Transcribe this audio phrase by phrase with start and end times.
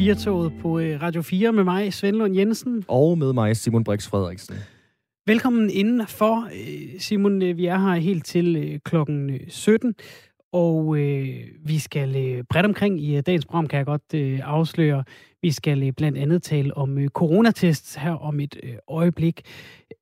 [0.00, 2.84] Firtoget på øh, Radio 4 med mig, Svend Lund Jensen.
[2.88, 4.54] Og med mig, Simon Brix Frederiksen.
[5.26, 6.44] Velkommen indenfor.
[6.44, 9.94] Øh, Simon, øh, vi er her helt til klokken 17,
[10.52, 11.28] og øh,
[11.64, 15.04] vi skal øh, bredt omkring i dagens program, kan jeg godt øh, afsløre.
[15.42, 19.42] Vi skal øh, blandt andet tale om øh, coronatests her om et øh, øjeblik.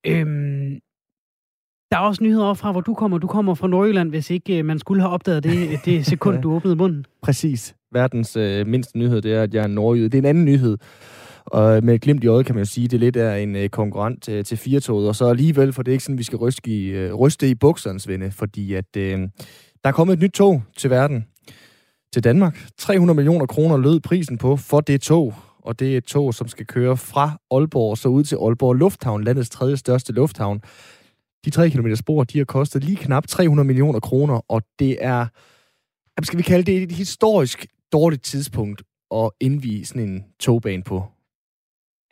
[0.07, 0.79] Øhm,
[1.91, 3.19] der er også nyheder fra, hvor du kommer.
[3.19, 6.77] Du kommer fra Nordjylland, hvis ikke man skulle have opdaget det, det sekund, du åbnede
[6.77, 7.05] munden.
[7.23, 10.09] Præcis verdens øh, mindste nyhed, det er, at jeg er nordjyde.
[10.09, 10.79] Det er en anden nyhed.
[11.47, 13.57] Og øh, med glimt i øjet kan man jo sige, at det lidt er en
[13.57, 15.09] øh, konkurrent til, til firetoget.
[15.09, 17.55] Og så alligevel, for det er ikke sådan, vi skal ryste i, øh, ryste i
[17.55, 19.19] bukserne, Svende, fordi at, øh,
[19.85, 21.27] der er kommet et nyt tog til verden,
[22.13, 22.67] til Danmark.
[22.79, 25.35] 300 millioner kroner lød prisen på for det tog.
[25.63, 28.75] Og det er et tog, som skal køre fra Aalborg og så ud til Aalborg
[28.75, 30.61] Lufthavn, landets tredje største lufthavn.
[31.45, 35.27] De 3 km spor, de har kostet lige knap 300 millioner kroner, og det er,
[36.23, 38.83] skal vi kalde det et historisk dårligt tidspunkt
[39.15, 41.05] at indvige sådan en togbane på.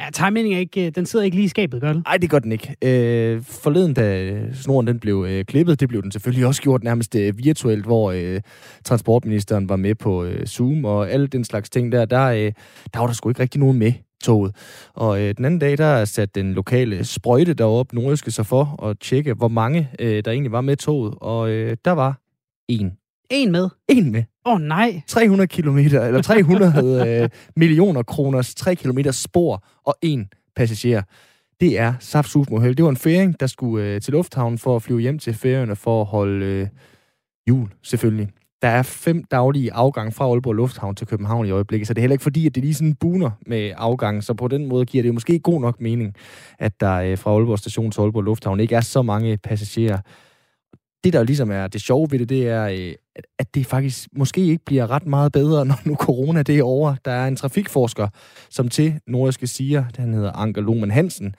[0.01, 2.03] Ja, timingen er ikke, øh, den sidder ikke lige i skabet, gør den?
[2.07, 2.77] Nej, det gør den ikke.
[2.85, 7.15] Øh, forleden, da snoren den blev øh, klippet, det blev den selvfølgelig også gjort nærmest
[7.15, 8.41] øh, virtuelt, hvor øh,
[8.85, 12.53] transportministeren var med på øh, Zoom og alle den slags ting der, der, øh,
[12.95, 14.57] der var der sgu ikke rigtig nogen med toget.
[14.95, 18.99] Og øh, den anden dag, der satte den lokale sprøjte deroppe, Nordjyske, sig for at
[19.01, 22.21] tjekke, hvor mange øh, der egentlig var med toget, og øh, der var
[22.69, 22.93] en.
[23.31, 23.69] En med?
[23.89, 24.25] En med.
[24.47, 25.03] Åh oh, nej.
[25.07, 31.03] 300 kilometer, eller 300 øh, millioner kroners 3 kilometer spor og en passager.
[31.61, 32.77] Det er saftsusmoheld.
[32.77, 35.77] Det var en færing, der skulle øh, til lufthavnen for at flyve hjem til færøerne
[35.77, 36.69] for at holde øh,
[37.49, 38.29] jul, selvfølgelig.
[38.63, 42.03] Der er fem daglige afgange fra Aalborg Lufthavn til København i øjeblikket, så det er
[42.03, 45.03] heller ikke fordi, at det lige sådan buner med afgangen, så på den måde giver
[45.03, 46.15] det måske god nok mening,
[46.59, 49.99] at der øh, fra Aalborg Station til Aalborg Lufthavn ikke er så mange passagerer.
[51.07, 52.95] Det, der jo ligesom er det sjove ved det, det er, øh,
[53.39, 56.95] at det faktisk måske ikke bliver ret meget bedre, når nu corona det er over.
[57.05, 58.09] Der er en trafikforsker,
[58.51, 61.35] som til Nordiske siger, han hedder Anker Lohmann Hansen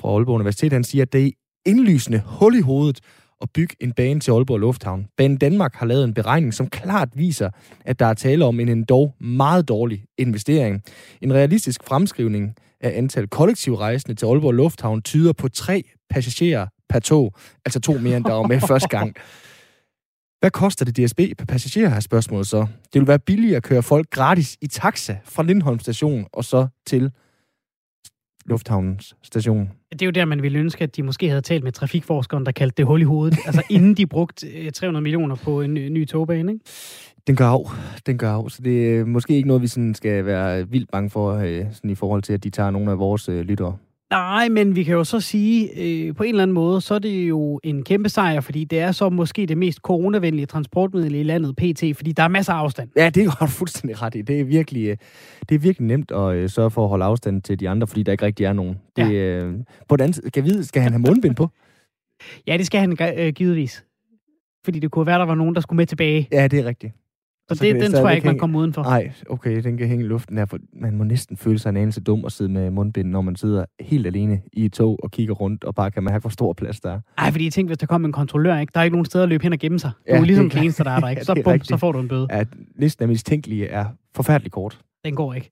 [0.00, 1.30] fra Aalborg Universitet, han siger, at det er
[1.66, 3.00] indlysende hul i hovedet
[3.42, 5.06] at bygge en bane til Aalborg Lufthavn.
[5.16, 7.50] Banen Danmark har lavet en beregning, som klart viser,
[7.84, 10.82] at der er tale om en endda meget dårlig investering.
[11.20, 17.34] En realistisk fremskrivning af antal kollektivrejsende til Aalborg Lufthavn tyder på tre passagerer per tog,
[17.64, 19.16] altså to mere end der var med første gang.
[20.40, 22.66] Hvad koster det DSB per passager, her spørgsmålet så?
[22.92, 26.66] Det vil være billigere at køre folk gratis i taxa fra Lindholm station og så
[26.86, 27.10] til
[28.46, 29.70] Lufthavnens station.
[29.92, 32.52] Det er jo der, man ville ønske, at de måske havde talt med trafikforskeren, der
[32.52, 33.38] kaldte det hul i hovedet.
[33.46, 36.64] altså inden de brugte 300 øh, millioner på en ny togbane, ikke?
[37.26, 37.64] Den gør af.
[38.06, 38.50] Den gør af.
[38.50, 41.90] Så det er måske ikke noget, vi sådan skal være vildt bange for, øh, sådan
[41.90, 43.76] i forhold til, at de tager nogle af vores øh, lyttere.
[44.12, 46.98] Nej, men vi kan jo så sige, øh, på en eller anden måde, så er
[46.98, 51.22] det jo en kæmpe sejr, fordi det er så måske det mest coronavenlige transportmiddel i
[51.22, 52.88] landet, PT, fordi der er masser af afstand.
[52.96, 54.22] Ja, det har du fuldstændig ret i.
[54.22, 54.96] Det er virkelig, øh,
[55.48, 58.02] det er virkelig nemt at øh, sørge for at holde afstand til de andre, fordi
[58.02, 58.78] der ikke rigtig er nogen.
[58.96, 59.12] Det, ja.
[59.12, 59.54] øh,
[59.88, 61.48] på den, skal, vide, skal han have mundbind på?
[62.46, 63.84] ja, det skal han øh, givetvis.
[64.64, 66.28] Fordi det kunne være, der var nogen, der skulle med tilbage.
[66.32, 66.92] Ja, det er rigtigt.
[67.54, 68.82] Så det, den tror jeg ikke, man kommer udenfor.
[68.82, 71.76] Nej, okay, den kan hænge i luften her, for man må næsten føle sig en
[71.76, 75.10] anelse dum at sidde med mundbind, når man sidder helt alene i et tog og
[75.10, 77.00] kigger rundt, og bare kan mærke, hvor stor plads der er.
[77.20, 78.70] Nej, fordi jeg tænker, hvis der kommer en kontrollør, ikke?
[78.74, 79.90] der er ikke nogen steder at løbe hen og gemme sig.
[80.08, 81.24] Ja, du er ligesom den eneste, der er der, ikke?
[81.24, 82.26] Så, ja, bum, så får du en bøde.
[82.30, 82.44] Ja,
[82.76, 84.78] listen af mistænkelige er forfærdeligt kort.
[85.04, 85.50] Den går ikke.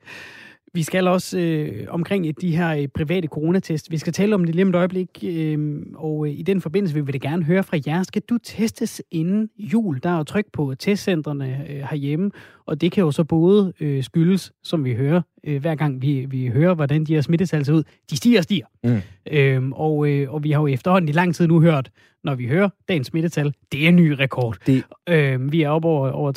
[0.75, 3.91] Vi skal også øh, omkring de her øh, private coronatest.
[3.91, 6.95] Vi skal tale om det lige om et øjeblik, øh, og øh, i den forbindelse
[6.95, 8.03] vil vi det gerne høre fra jer.
[8.03, 10.01] Skal du testes inden jul?
[10.03, 12.31] Der er jo tryk på testcentrene øh, herhjemme,
[12.67, 16.27] og det kan jo så både øh, skyldes, som vi hører, øh, hver gang vi,
[16.29, 17.83] vi hører, hvordan de her smittetal ser ud.
[18.11, 18.67] De stiger og stiger.
[18.85, 19.01] Mm.
[19.33, 21.91] Øhm, og, øh, og vi har jo efterhånden i lang tid nu hørt,
[22.25, 24.57] når vi hører dagens smittetal, det er en ny rekord.
[24.67, 24.85] Det...
[25.09, 26.33] Øhm, vi er oppe over, over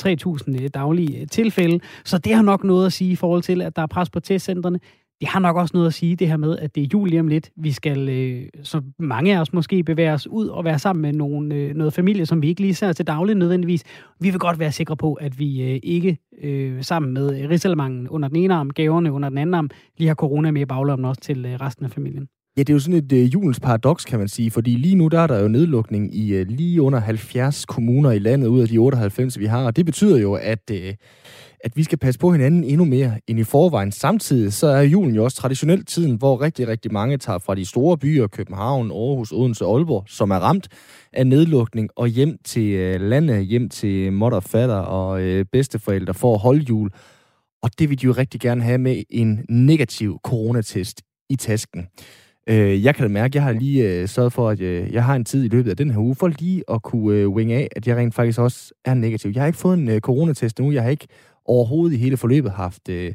[0.56, 3.62] 3.000 øh, daglige øh, tilfælde, så det har nok noget at sige i forhold til,
[3.62, 4.80] at der er pres på testcentrene
[5.24, 7.20] det har nok også noget at sige, det her med, at det er jul lige
[7.20, 7.50] om lidt.
[7.56, 11.12] Vi skal, øh, så mange af os måske, bevæge os ud og være sammen med
[11.12, 13.82] nogle, øh, noget familie, som vi ikke lige ser til daglig nødvendigvis.
[14.20, 18.28] Vi vil godt være sikre på, at vi øh, ikke øh, sammen med Rigsalmangen under
[18.28, 21.20] den ene arm, gaverne under den anden arm, lige har corona med i baglommen også
[21.20, 22.28] til øh, resten af familien.
[22.56, 25.08] Ja, det er jo sådan et øh, julens paradoks, kan man sige, fordi lige nu
[25.08, 28.68] der er der jo nedlukning i øh, lige under 70 kommuner i landet ud af
[28.68, 30.94] de 98, vi har, og det betyder jo, at øh,
[31.64, 33.92] at vi skal passe på hinanden endnu mere end i forvejen.
[33.92, 37.64] Samtidig så er julen jo også traditionelt tiden, hvor rigtig, rigtig mange tager fra de
[37.64, 40.68] store byer, København, Aarhus, Odense og Aalborg, som er ramt
[41.12, 46.14] af nedlukning, og hjem til øh, landet, hjem til mor og fatter og øh, bedsteforældre
[46.14, 46.90] for at holde jul.
[47.62, 51.86] Og det vil de jo rigtig gerne have med en negativ coronatest i tasken.
[52.48, 55.04] Øh, jeg kan da mærke, at jeg har lige øh, sørget for, at øh, jeg
[55.04, 57.52] har en tid i løbet af den her uge, for lige at kunne øh, wing
[57.52, 59.30] af, at jeg rent faktisk også er negativ.
[59.34, 61.06] Jeg har ikke fået en øh, coronatest nu, jeg har ikke
[61.44, 63.12] overhovedet i hele forløbet haft øh,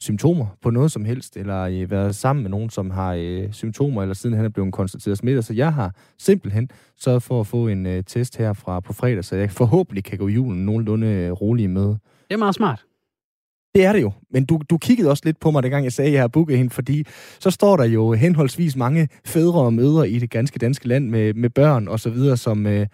[0.00, 4.02] symptomer på noget som helst, eller øh, været sammen med nogen, som har øh, symptomer,
[4.02, 5.44] eller siden han er blevet konstateret smittet.
[5.44, 9.36] Så jeg har simpelthen sørget for at få en øh, test herfra på fredag, så
[9.36, 11.86] jeg forhåbentlig kan gå julen nogenlunde øh, rolig med.
[11.86, 12.84] Det er meget smart.
[13.74, 16.08] Det er det jo, men du, du kiggede også lidt på mig, dengang jeg sagde,
[16.08, 17.04] at jeg har booket hende, fordi
[17.40, 21.34] så står der jo henholdsvis mange fædre og mødre i det ganske danske land med,
[21.34, 22.86] med børn og så videre, som øh,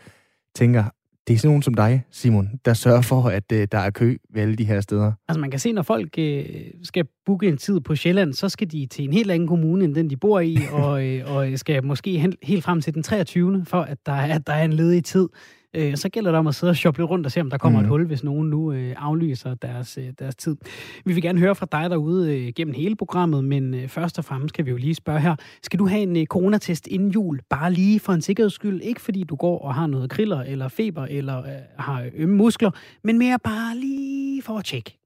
[0.55, 0.85] tænker,
[1.29, 4.17] det er sådan nogen som dig, Simon, der sørger for, at øh, der er kø
[4.31, 5.13] ved alle de her steder.
[5.29, 6.45] Altså man kan se, når folk øh,
[6.83, 9.95] skal booke en tid på Sjælland, så skal de til en helt anden kommune, end
[9.95, 13.65] den de bor i, og, øh, og skal måske hen, helt frem til den 23.
[13.65, 15.29] for at der er, der er en ledig tid
[15.75, 17.79] øh, så gælder det om at sidde og shoppe rundt og se, om der kommer
[17.79, 17.85] mm.
[17.85, 20.57] et hul, hvis nogen nu øh, aflyser deres, øh, deres tid.
[21.05, 24.25] Vi vil gerne høre fra dig derude øh, gennem hele programmet, men øh, først og
[24.25, 27.41] fremmest kan vi jo lige spørge her, skal du have en øh, coronatest inden jul,
[27.51, 30.69] bare lige for en sikkerheds skyld, ikke fordi du går og har noget kriller eller
[30.69, 32.71] feber eller øh, har ømme muskler,
[33.05, 34.99] men mere bare lige for at tjekke.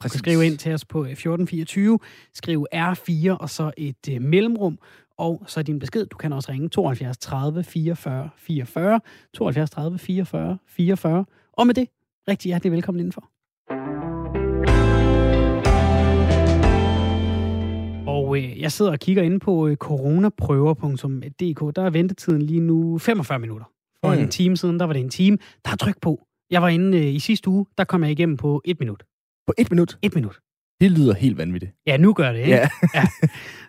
[0.00, 0.12] Præcis.
[0.12, 1.98] Du kan skrive ind til os på 1424, øh,
[2.34, 4.78] skriv R4 og så et øh, mellemrum,
[5.20, 6.06] og så din besked.
[6.06, 9.00] Du kan også ringe 72 30 44 44,
[9.34, 11.24] 72 30 44 44.
[11.52, 11.88] Og med det,
[12.28, 13.30] rigtig hjertelig velkommen indenfor.
[18.10, 21.76] Og øh, jeg sidder og kigger ind på øh, coronaprøver.dk.
[21.76, 23.66] Der er ventetiden lige nu 45 minutter.
[24.04, 24.20] For mm.
[24.20, 25.38] en time siden, der var det en time.
[25.64, 26.26] Der er tryk på.
[26.50, 29.02] Jeg var inde øh, i sidste uge, der kom jeg igennem på et minut.
[29.46, 29.98] På et minut?
[30.02, 30.40] Et minut.
[30.80, 31.72] Det lyder helt vanvittigt.
[31.86, 32.50] Ja, nu gør det, ikke?
[32.50, 32.68] Ja.
[32.94, 33.04] ja.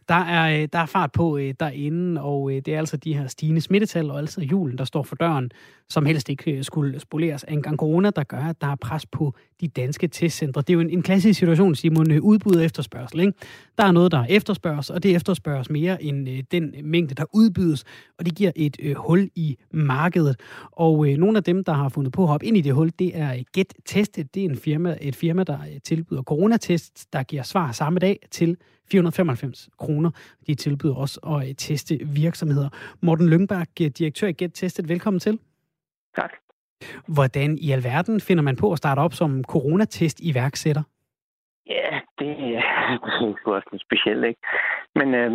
[0.09, 3.13] Der er, øh, der er fart på øh, derinde, og øh, det er altså de
[3.13, 5.51] her stigende smittetal, og altså julen, der står for døren,
[5.89, 8.75] som helst ikke øh, skulle spoleres af en gang corona, der gør, at der er
[8.75, 10.61] pres på de danske testcentre.
[10.61, 13.19] Det er jo en, en klassisk situation, Simon, øh, udbud og efterspørgsel.
[13.19, 13.33] Ikke?
[13.77, 17.83] Der er noget, der efterspørges, og det efterspørges mere end øh, den mængde, der udbydes,
[18.19, 20.39] og det giver et øh, hul i markedet.
[20.71, 22.91] Og øh, nogle af dem, der har fundet på at hoppe ind i det hul,
[22.99, 24.23] det er Get Tested.
[24.23, 28.57] Det er en firma, et firma, der tilbyder coronatests, der giver svar samme dag til
[28.91, 30.11] 495 kroner.
[30.47, 31.93] De tilbyder også at øh, teste
[32.23, 32.69] virksomheder.
[33.01, 35.39] Morten Lyngberg, øh, direktør i Get Tested, velkommen til.
[36.15, 36.31] Tak.
[37.15, 40.83] Hvordan i alverden finder man på at starte op som coronatest iværksætter?
[41.67, 41.89] Ja,
[42.19, 44.41] det, er sgu også lidt specielt, ikke?
[44.95, 45.31] Men øh,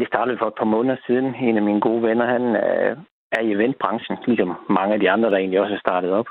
[0.00, 1.34] vi startede for et par måneder siden.
[1.34, 2.96] En af mine gode venner, han øh,
[3.36, 6.28] er i eventbranchen, ligesom mange af de andre, der egentlig også er startet op.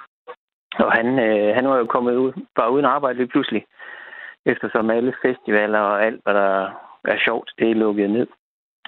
[0.79, 3.65] Og han, øh, han var jo kommet ud, bare uden arbejde lige pludselig
[4.51, 6.71] eftersom alle festivaler og alt, hvad der
[7.13, 8.27] er sjovt, det er lukket ned.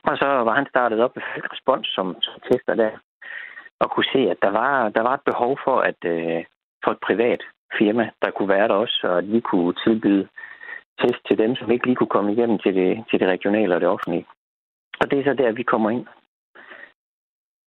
[0.04, 2.92] Og så var han startet op med respons som, som tester der,
[3.80, 6.44] og kunne se, at der var, der var et behov for, at øh,
[6.84, 7.42] for et privat
[7.78, 10.28] firma, der kunne være der også, og at vi kunne tilbyde
[11.02, 13.82] test til dem, som ikke lige kunne komme igennem til det, til det regionale og
[13.82, 14.26] det offentlige.
[15.02, 16.06] Og det er så der, vi kommer ind.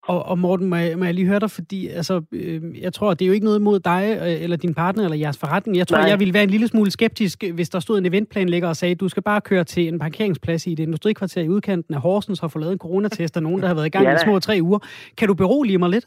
[0.08, 3.14] Og, og Morten, må jeg, må jeg lige høre dig, fordi altså, øh, jeg tror,
[3.14, 5.76] det er jo ikke noget mod dig, øh, eller din partner, eller jeres forretning.
[5.78, 6.08] Jeg tror, Nej.
[6.08, 9.08] jeg ville være en lille smule skeptisk, hvis der stod en eventplanlægger og sagde, du
[9.08, 12.58] skal bare køre til en parkeringsplads i et industrikvarter i udkanten af Horsens og få
[12.58, 14.14] lavet en coronatest af nogen, der har været i gang ja.
[14.14, 14.78] i små tre uger.
[15.19, 16.06] Kan du berolige mig lidt?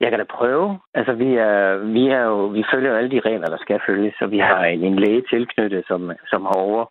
[0.00, 0.78] Jeg kan da prøve.
[0.94, 4.14] Altså, vi, er, vi, er jo, vi følger jo alle de regler, der skal følges,
[4.18, 6.84] så vi har en, en læge tilknyttet, som, som har over,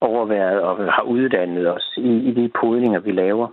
[0.00, 3.48] overværet og har uddannet os i, i de podninger, vi laver.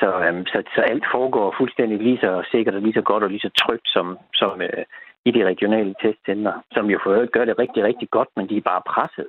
[0.00, 3.30] Så, øhm, så, så alt foregår fuldstændig lige så sikkert og lige så godt og
[3.30, 4.84] lige så trygt som, som øh,
[5.24, 8.56] i de regionale testcenter, som jo for øvrigt gør det rigtig, rigtig godt, men de
[8.56, 9.28] er bare presset.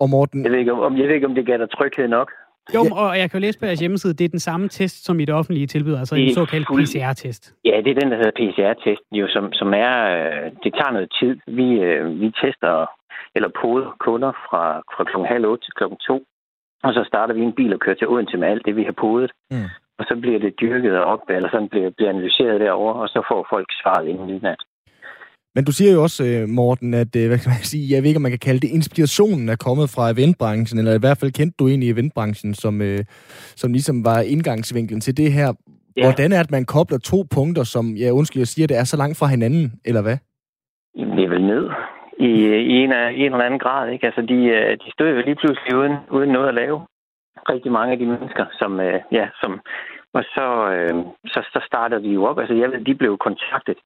[0.00, 0.44] Og Morten...
[0.44, 2.32] Jeg ved ikke, om, jeg ved ikke, om det gav dig tryghed nok.
[2.74, 5.20] Jo, og jeg kan jo læse på jeres hjemmeside, det er den samme test, som
[5.20, 7.54] i det offentlige tilbyder, altså en såkaldt PCR-test.
[7.64, 11.12] Ja, det er den, der hedder PCR-testen, jo, som, som er, øh, det tager noget
[11.20, 11.34] tid.
[11.46, 12.86] Vi, øh, vi tester
[13.34, 14.62] eller poder kunder fra,
[14.94, 15.16] fra kl.
[15.32, 16.24] halv otte til klokken 2
[16.84, 18.96] og så starter vi en bil og kører til Odense med alt det, vi har
[19.00, 19.30] podet.
[19.50, 19.68] Mm.
[19.98, 23.46] Og så bliver det dyrket op, eller sådan bliver, bliver analyseret derover, og så får
[23.50, 24.60] folk svaret inden midnat.
[25.54, 28.08] Men du siger jo også, øh, Morten, at øh, hvad kan man sige, jeg ved
[28.08, 31.32] ikke, om man kan kalde det, inspirationen er kommet fra eventbranchen, eller i hvert fald
[31.32, 32.98] kendte du egentlig eventbranchen, som, øh,
[33.62, 35.48] som ligesom var indgangsvinklen til det her.
[35.96, 36.02] Ja.
[36.02, 38.84] Hvordan er det, at man kobler to punkter, som, jeg undskyld, jeg siger, det er
[38.84, 40.16] så langt fra hinanden, eller hvad?
[40.98, 41.64] Jamen, det er vel ned
[42.18, 42.30] i,
[42.72, 43.88] i, en, af, i en eller anden grad.
[43.88, 44.06] Ikke?
[44.06, 46.86] Altså, de, øh, de stod jo lige pludselig uden, uden noget at lave.
[47.48, 49.60] Rigtig mange af de mennesker, som, øh, ja, som
[50.16, 50.46] og så,
[50.76, 50.94] øh,
[51.32, 52.38] så, så startede de jo op.
[52.38, 53.78] Altså, jeg ved, de blev kontaktet.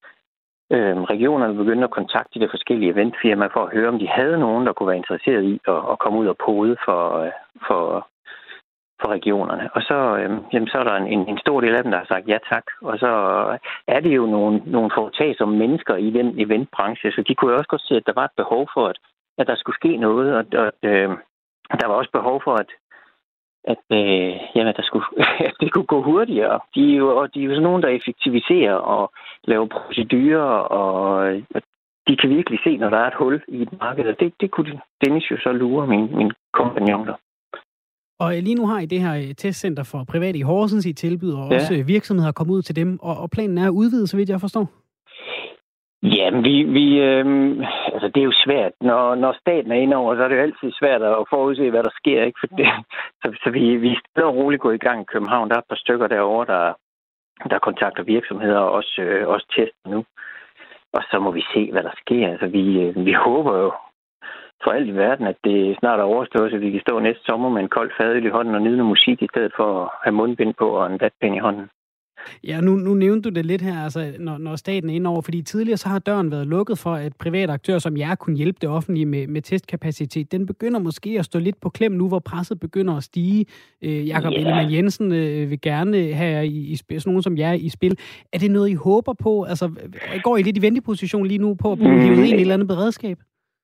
[0.73, 4.67] Øh, regionerne begyndte at kontakte de forskellige eventfirmaer for at høre, om de havde nogen,
[4.67, 7.33] der kunne være interesseret i at, at komme ud og pode for, øh,
[7.67, 8.09] for,
[9.01, 9.71] for regionerne.
[9.75, 12.07] Og så, øh, jamen, så er der en, en stor del af dem, der har
[12.13, 12.67] sagt ja tak.
[12.81, 13.11] Og så
[13.53, 13.59] øh,
[13.95, 14.91] er det jo nogle, nogle
[15.39, 18.25] som mennesker i den eventbranche, så de kunne jo også godt se, at der var
[18.25, 18.99] et behov for, at,
[19.39, 21.11] at der skulle ske noget, og og øh,
[21.81, 22.71] der var også behov for, at,
[23.65, 25.07] at, øh, jamen, der skulle,
[25.49, 26.61] at det kunne gå hurtigere.
[26.75, 29.13] De er, jo, og de er jo sådan nogen, der effektiviserer og
[29.45, 31.33] laver procedurer, og
[32.09, 34.51] de kan virkelig se, når der er et hul i et marked, og det, det
[34.51, 37.15] kunne Dennis jo så lure, min, min kompagnon der.
[38.21, 41.39] Og lige nu har I det her øh, testcenter for private i Horsens, I tilbyder,
[41.39, 41.55] ja.
[41.55, 44.31] også øh, virksomheder kommet ud til dem, og, og planen er at udvide, så vidt
[44.31, 44.67] jeg forstår.
[46.03, 47.25] Ja, vi, vi øh,
[47.95, 48.73] altså det er jo svært.
[48.81, 51.95] Når, når staten er indover, så er det jo altid svært at forudse, hvad der
[52.01, 52.25] sker.
[52.25, 52.39] Ikke?
[52.41, 52.67] For det,
[53.23, 55.49] så, så vi, vi er stille og roligt gået i gang i København.
[55.49, 56.73] Der er et par stykker derovre, der,
[57.51, 60.05] der kontakter virksomheder og også, øh, også tester nu.
[60.93, 62.29] Og så må vi se, hvad der sker.
[62.29, 63.73] Altså, vi, øh, vi håber jo
[64.65, 67.49] for alt i verden, at det snart er overstået, så vi kan stå næste sommer
[67.49, 70.15] med en kold fadøl i hånden og nyde noget musik, i stedet for at have
[70.15, 71.67] mundbind på og en vatpind i hånden.
[72.45, 75.43] Ja, nu, nu nævnte du det lidt her, altså, når, når staten er indover, fordi
[75.43, 78.69] tidligere så har døren været lukket for, at private aktører som jer kunne hjælpe det
[78.69, 80.33] offentlige med, med testkapacitet.
[80.33, 83.47] Den begynder måske at stå lidt på klem nu, hvor presset begynder at stige.
[83.85, 84.41] Øh, Jakob yeah.
[84.41, 87.99] Ellemann Jensen øh, vil gerne have i, i spil, sådan nogen som jer i spil.
[88.33, 89.43] Er det noget, I håber på?
[89.43, 89.71] Altså,
[90.23, 92.01] går I lidt i venteposition lige nu på at blive mm.
[92.01, 93.19] ind i et eller andet beredskab?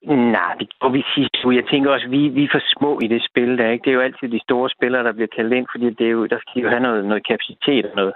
[0.07, 3.09] Nej, det går vi sidst Jeg tænker også, at vi, vi er for små i
[3.09, 3.71] det spil der.
[3.71, 3.85] Ikke?
[3.85, 6.27] Det er jo altid de store spillere, der bliver kaldt ind, fordi det er jo,
[6.27, 8.15] der skal jo have noget, noget kapacitet og noget,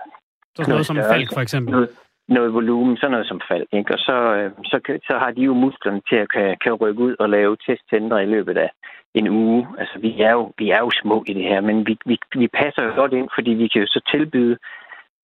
[0.55, 1.73] så noget, noget som Falk, for eksempel?
[1.73, 1.89] Noget,
[2.29, 3.69] noget volumen, sådan noget som Falk.
[3.73, 3.95] Ikke?
[3.95, 4.79] Og så, øh, så,
[5.09, 8.33] så har de jo musklerne til at kan, kan rykke ud og lave testcentre i
[8.35, 8.71] løbet af
[9.15, 9.67] en uge.
[9.79, 12.49] Altså, vi er jo, vi er jo små i det her, men vi, vi, vi
[12.49, 14.57] passer jo godt ind, fordi vi kan jo så tilbyde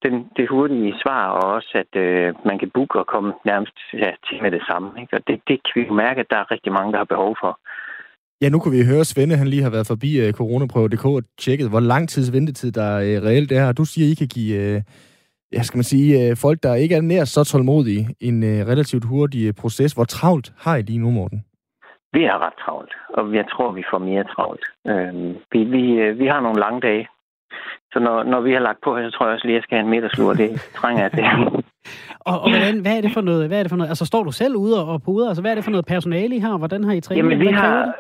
[0.06, 4.10] den, det hurtige svar, og også at øh, man kan booke og komme nærmest ja,
[4.26, 4.88] til med det samme.
[5.00, 5.16] Ikke?
[5.16, 7.36] Og det, det kan vi jo mærke, at der er rigtig mange, der har behov
[7.42, 7.52] for.
[8.40, 11.68] Ja, nu kunne vi høre, Svende han lige har været forbi uh, coronaprøve.dk og tjekket,
[11.70, 13.72] hvor lang tids ventetid der er uh, reelt er.
[13.72, 14.82] Du siger, I kan give uh,
[15.52, 19.04] ja, skal man sige, øh, folk, der ikke er nær så tålmodige, en øh, relativt
[19.04, 19.92] hurtig øh, proces.
[19.92, 21.44] Hvor travlt har I lige nu, Morten?
[22.12, 24.64] Vi har ret travlt, og jeg tror, vi får mere travlt.
[24.90, 25.14] Øh,
[25.52, 25.82] vi, vi,
[26.20, 27.08] vi har nogle lange dage,
[27.92, 29.76] så når, når vi har lagt på så tror jeg også lige, at jeg skal
[29.78, 30.32] have en middagslur.
[30.34, 30.50] Det
[30.80, 31.24] trænger jeg til.
[32.30, 33.48] og, og hvordan, hvad er det for noget?
[33.48, 33.88] Hvad er det for noget?
[33.88, 35.28] Altså, står du selv ude og puder?
[35.28, 36.58] Altså, hvad er det for noget personale I har?
[36.58, 37.18] Hvordan har I trænet?
[37.18, 37.94] Jamen, vi har,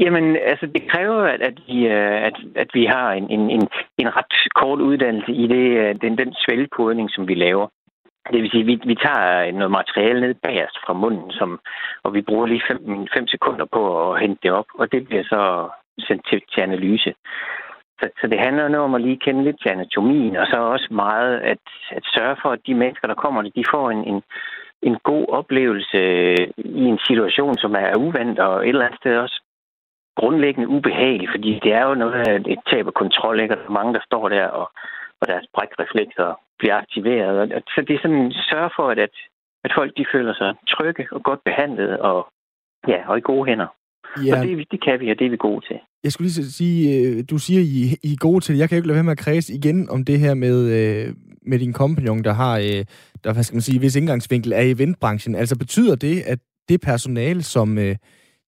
[0.00, 3.68] Jamen, altså, det kræver, at, at, vi, øh, at, at vi har en, en, en,
[3.98, 7.66] en ret kort uddannelse i det, øh, den, den svælgepodning, som vi laver.
[8.32, 11.60] Det vil sige, at vi, vi tager noget materiale ned bagerst fra munden, som,
[12.02, 12.62] og vi bruger lige
[13.14, 15.68] 5 sekunder på at hente det op, og det bliver så
[15.98, 17.14] sendt til, til analyse.
[18.00, 20.88] Så, så det handler noget om at lige kende lidt til anatomien, og så også
[20.90, 24.22] meget at, at sørge for, at de mennesker, der kommer, de får en, en,
[24.82, 26.00] en god oplevelse
[26.58, 29.42] i en situation, som er uvandt, og et eller andet sted også
[30.16, 33.54] grundlæggende ubehagelig, fordi det er jo noget af et tab af kontrol, ikke?
[33.54, 34.70] Og der er mange, der står der, og,
[35.20, 37.36] og deres brækreflekser bliver aktiveret.
[37.40, 39.14] Og, så det er sådan, sørge for, at, at,
[39.64, 42.28] at folk de føler sig trygge og godt behandlet, og,
[42.88, 43.66] ja, og i gode hænder.
[44.26, 44.40] Ja.
[44.40, 45.76] Og det, det kan vi, og det er vi gode til.
[46.04, 48.60] Jeg skulle lige sige, øh, du siger, I, I er gode til det.
[48.60, 51.14] Jeg kan jo ikke lade være med at kredse igen om det her med, øh,
[51.46, 52.84] med din kompagnon, der har, øh,
[53.24, 55.34] der, hvad skal man sige, hvis indgangsvinkel er i eventbranchen.
[55.34, 56.38] Altså betyder det, at
[56.68, 57.78] det personale, som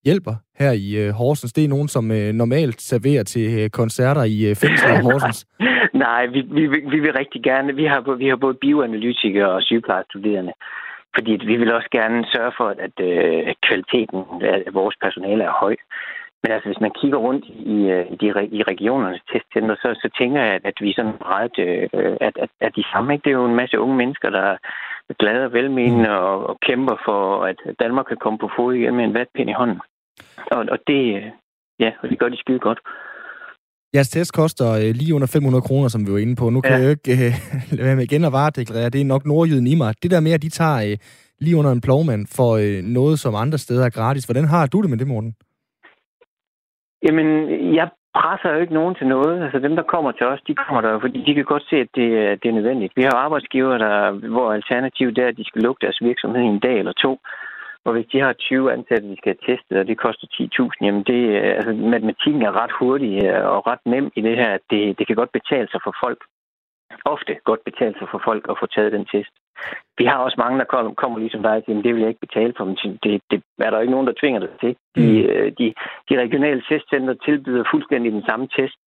[0.05, 1.53] hjælper her i Horsens?
[1.53, 2.05] Det er nogen, som
[2.35, 5.47] normalt serverer til koncerter i fængslet i Horsens.
[6.05, 7.75] Nej, vi, vi, vi vil rigtig gerne.
[7.75, 10.53] Vi har, vi har både bioanalytikere og sygeplejestuderende.
[11.15, 15.77] Fordi vi vil også gerne sørge for, at øh, kvaliteten af vores personale er høj.
[16.43, 18.27] Men altså, hvis man kigger rundt i, øh, i, de,
[18.59, 21.89] i regionernes testcenter, så, så tænker jeg, at, vi sådan ret, øh,
[22.21, 23.13] at, at, at de samme.
[23.13, 23.25] Ikke?
[23.25, 24.57] Det er jo en masse unge mennesker, der er
[25.19, 29.05] glade og velmenende og, og kæmper for, at Danmark kan komme på fod igen med
[29.05, 29.81] en vatpind i hånden.
[30.51, 31.33] Og, og det,
[31.79, 32.81] ja, og det gør de skide godt.
[33.95, 36.51] Jeres test koster øh, lige under 500 kroner, som vi var inde på.
[36.51, 36.79] Nu kan ja.
[36.79, 37.33] jeg jo ikke øh,
[37.77, 38.91] lade være med igen at varedeklarere.
[38.91, 39.91] Det er nok nordjyden i mig.
[40.03, 40.97] Det der med, at de tager øh,
[41.45, 44.25] lige under en plovmand for øh, noget, som andre steder er gratis.
[44.25, 45.33] Hvordan har du det med det, Morten?
[47.07, 47.27] Jamen,
[47.79, 47.89] jeg
[48.21, 49.43] presser jo ikke nogen til noget.
[49.45, 51.91] Altså dem, der kommer til os, de kommer der fordi de kan godt se, at
[51.99, 52.09] det,
[52.41, 52.93] det er nødvendigt.
[52.97, 53.97] Vi har arbejdsgiver, der,
[54.35, 57.13] hvor alternativet er, at de skal lukke deres virksomhed i en dag eller to.
[57.85, 61.03] Og hvis de har 20 ansatte, de skal have testet, og det koster 10.000, jamen
[61.03, 61.21] det,
[61.59, 65.07] altså, matematikken er ret hurtig øh, og ret nem i det her, at det, det
[65.07, 66.21] kan godt betale sig for folk.
[67.05, 69.35] Ofte godt betale sig for folk at få taget den test.
[69.99, 72.27] Vi har også mange, der kommer, kommer ligesom dig og siger, det vil jeg ikke
[72.29, 74.77] betale for, men det, det er der ikke nogen, der tvinger dig til.
[74.97, 75.29] De, mm.
[75.31, 75.75] Øh, de,
[76.09, 78.79] de regionale testcenter tilbyder fuldstændig den samme test.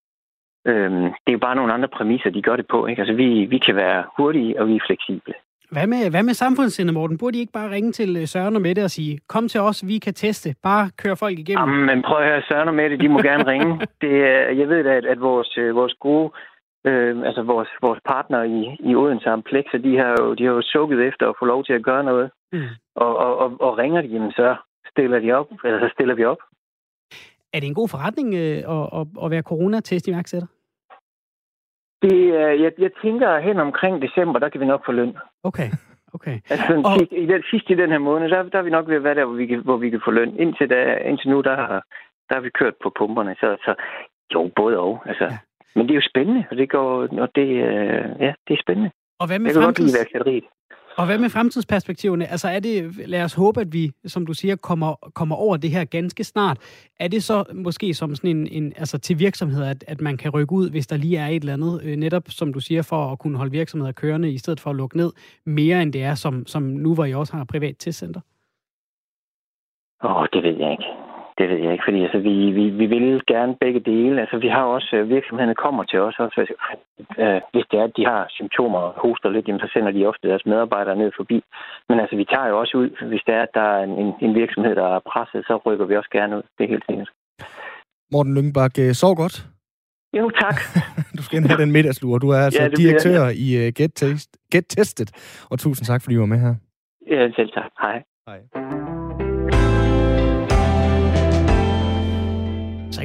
[0.67, 2.85] Øhm, det er jo bare nogle andre præmisser, de gør det på.
[2.85, 3.01] Ikke?
[3.01, 5.33] Altså, vi, vi kan være hurtige, og vi er fleksible.
[5.75, 7.17] Hvad med, hvad med samfundssindet, Morten?
[7.17, 9.87] Burde I ikke bare ringe til øh, Søren og Mette og sige, kom til os,
[9.87, 11.69] vi kan teste, bare køre folk igennem?
[11.69, 13.69] Jamen, men prøv at høre, Søren og Mette, de må gerne ringe.
[14.03, 14.13] Det,
[14.59, 16.31] jeg ved da, at, at vores, øh, vores gode,
[16.87, 20.61] øh, altså vores, vores partner i, i Odense Amplex, de har, jo, de har jo
[20.61, 22.29] sukket efter at få lov til at gøre noget.
[22.53, 22.61] Mm.
[22.95, 24.55] Og, og, og, og ringer de, jamen, så
[24.91, 26.41] stiller de op, eller så stiller vi op.
[27.53, 30.47] Er det en god forretning øh, at, at, at være coronatest iværksætter?
[32.09, 32.17] Det,
[32.63, 35.15] jeg, jeg tænker hen omkring december, der kan vi nok få løn.
[35.43, 35.69] Okay.
[36.13, 36.37] Okay.
[36.51, 38.87] Altså, Og- sidst, i den, sidst i den her måned, der, der er vi nok
[38.87, 40.35] ved at være der, hvor vi kan, hvor vi kan få løn.
[40.39, 41.83] Indtil, da, indtil nu, der, har-
[42.29, 43.35] der har vi kørt på pumperne.
[43.39, 43.75] Så, så
[44.33, 45.03] jo, både og.
[45.05, 45.23] Altså.
[45.23, 45.37] Ja.
[45.75, 48.91] Men det er jo spændende, og det går, og det, øh, ja, det er spændende.
[49.19, 50.43] Og hvad med Jeg kan godt lide fremtids...
[50.97, 52.27] Og hvad med fremtidsperspektiverne?
[52.27, 55.71] Altså er det, lad os håbe, at vi, som du siger, kommer, kommer over det
[55.71, 56.57] her ganske snart.
[56.99, 60.31] Er det så måske som sådan en, en altså til virksomheder, at, at man kan
[60.31, 63.11] rykke ud, hvis der lige er et eller andet, øh, netop som du siger, for
[63.11, 65.11] at kunne holde virksomheder kørende, i stedet for at lukke ned,
[65.45, 68.21] mere end det er, som, som nu, hvor I også har privat testcenter?
[70.03, 70.85] Åh, oh, det ved jeg ikke.
[71.37, 74.21] Det ved jeg ikke, fordi altså, vi, vi, vi vil gerne begge dele.
[74.21, 76.37] Altså, vi har også, øh, virksomhederne kommer til os også.
[76.41, 76.55] Altså,
[77.23, 80.05] øh, hvis det er, at de har symptomer og hoster lidt, jamen, så sender de
[80.05, 81.43] ofte deres medarbejdere ned forbi.
[81.89, 84.35] Men altså, vi tager jo også ud, hvis det er, at der er en, en,
[84.35, 86.43] virksomhed, der er presset, så rykker vi også gerne ud.
[86.57, 87.09] Det er helt sikkert.
[88.11, 89.35] Morten Lyngbak, øh, sov godt.
[90.17, 90.57] Jo, tak.
[91.17, 92.17] Du skal ind have den middagslur.
[92.17, 95.07] Du er altså Ja, det bliver direktør i uh, Get, Taste, Get Tested.
[95.51, 96.55] Og tusind tak, fordi du var med her.
[97.11, 97.71] Ja, selv tak.
[97.81, 98.03] Hej.
[98.27, 98.94] Hej.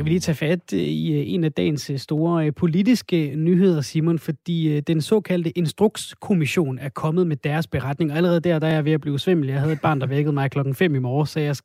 [0.00, 3.80] Kan vi lige tage fat øh, i øh, en af dagens øh, store politiske nyheder,
[3.80, 8.75] Simon, fordi den såkaldte Instrukskommission er kommet med deres beretning, og allerede der, der er
[8.75, 9.49] jeg ved at blive svimmel.
[9.49, 11.57] Jeg havde et barn, der vækkede mig klokken 5 i morgen, så jeg,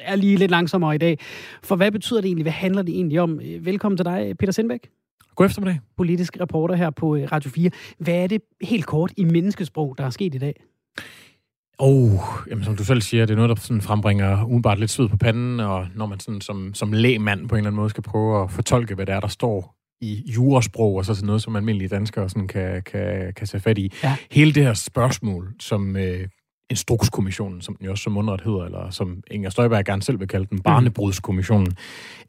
[0.00, 1.18] er lige lidt langsommere i dag.
[1.62, 2.44] For hvad betyder det egentlig?
[2.44, 3.40] Hvad handler det egentlig om?
[3.60, 4.90] Velkommen til dig, Peter Sindbæk,
[5.36, 5.80] God eftermiddag.
[5.96, 7.70] politisk reporter her på Radio 4.
[7.98, 10.54] Hvad er det helt kort i menneskesprog, der er sket i dag?
[11.84, 12.20] Oh,
[12.50, 15.16] jamen, som du selv siger, det er noget, der sådan frembringer umiddelbart lidt sved på
[15.16, 18.42] panden, og når man sådan som, som lægmand på en eller anden måde skal prøve
[18.42, 21.88] at fortolke, hvad det er, der står i jurasprog, og så sådan noget, som almindelige
[21.88, 23.92] danskere sådan kan, kan, kan tage fat i.
[24.02, 24.16] Ja.
[24.30, 26.28] Hele det her spørgsmål, som øh,
[26.70, 30.28] Instrukskommissionen, som den jo også som mundret hedder, eller som Inger Støjberg gerne selv vil
[30.28, 31.76] kalde den, Barnebrudskommissionen,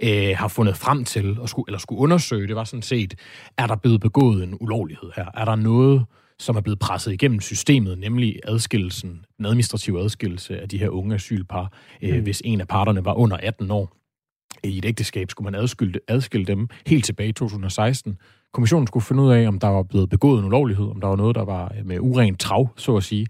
[0.03, 3.13] øh, har fundet frem til, og skulle, eller skulle undersøge, det var sådan set,
[3.57, 5.25] er der blevet begået en ulovlighed her?
[5.33, 6.05] Er der noget,
[6.39, 11.15] som er blevet presset igennem systemet, nemlig adskillelsen, den administrative adskillelse af de her unge
[11.15, 13.97] asylpar, øh, hvis en af parterne var under 18 år
[14.63, 18.17] i et ægteskab, skulle man adskille, adskille dem helt tilbage i 2016.
[18.53, 21.15] Kommissionen skulle finde ud af, om der var blevet begået en ulovlighed, om der var
[21.15, 23.27] noget, der var med urent trav, så at sige.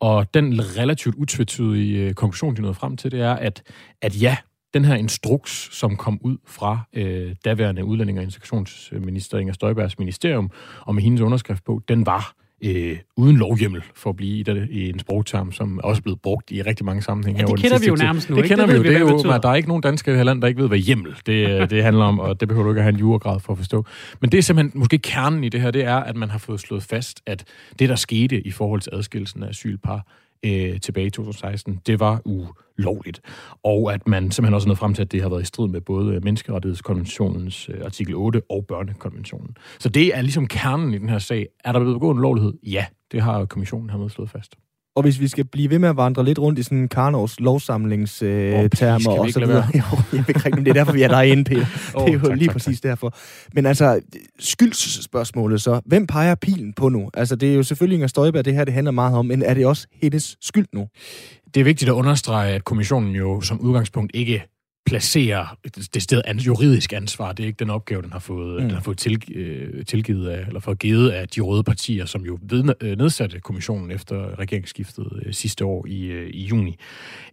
[0.00, 3.62] Og den relativt utvetydige øh, konklusion, de nåede frem til, det er, at,
[4.02, 4.36] at ja,
[4.74, 10.50] den her instruks, som kom ud fra øh, daværende udlænding- og integrationsminister Inger Støjbergs ministerium,
[10.80, 12.34] og med hendes underskrift på, den var
[12.66, 16.20] øh, uden lovhjemmel, for at blive i, det, i en sprogterm, som er også blevet
[16.20, 17.40] brugt i rigtig mange sammenhænge.
[17.40, 18.48] Ja, det kender vi jo nærmest nu, Det ikke?
[18.48, 18.82] kender Det vi jo.
[18.82, 20.60] vi, Det er jo, der er ikke nogen danskere i det her land, der ikke
[20.60, 23.00] ved, hvad hjemmel det, det handler om, og det behøver du ikke at have en
[23.00, 23.86] juragrad for at forstå.
[24.20, 26.60] Men det er simpelthen måske kernen i det her, det er, at man har fået
[26.60, 27.44] slået fast, at
[27.78, 30.06] det, der skete i forhold til adskillelsen af asylpar
[30.44, 33.20] øh, tilbage i 2016, det var ulovligt.
[33.62, 35.68] Og at man simpelthen også er nået frem til, at det har været i strid
[35.68, 39.56] med både øh, Menneskerettighedskonventionens øh, artikel 8 og børnekonventionen.
[39.78, 41.46] Så det er ligesom kernen i den her sag.
[41.64, 42.52] Er der blevet begået en ulovlighed?
[42.62, 44.56] Ja, det har kommissionen hermed slået fast.
[44.96, 48.62] Og hvis vi skal blive ved med at vandre lidt rundt i sådan Karnovs lovsamlingstermer
[48.62, 49.66] øh, please, termer og så videre.
[49.74, 49.82] Jo,
[50.12, 51.66] jeg ved ikke, det er derfor, vi er derinde, Peter.
[51.96, 53.14] Åh, det er jo tak, lige tak, præcis derfor.
[53.54, 54.00] Men altså,
[54.38, 55.80] skyldsspørgsmålet så.
[55.86, 57.10] Hvem peger pilen på nu?
[57.14, 59.54] Altså, det er jo selvfølgelig Inger Støjberg, det her det handler meget om, men er
[59.54, 60.88] det også hendes skyld nu?
[61.54, 64.55] Det er vigtigt at understrege, at kommissionen jo som udgangspunkt ikke
[64.86, 65.56] placerer
[65.94, 67.32] det sted ans- juridisk ansvar.
[67.32, 68.68] Det er ikke den opgave, den har fået, mm.
[68.68, 72.22] den har fået til, øh, tilgivet af, eller fået givet af de røde partier, som
[72.22, 76.76] jo ved, øh, nedsatte kommissionen efter regeringsskiftet øh, sidste år i, øh, i juni.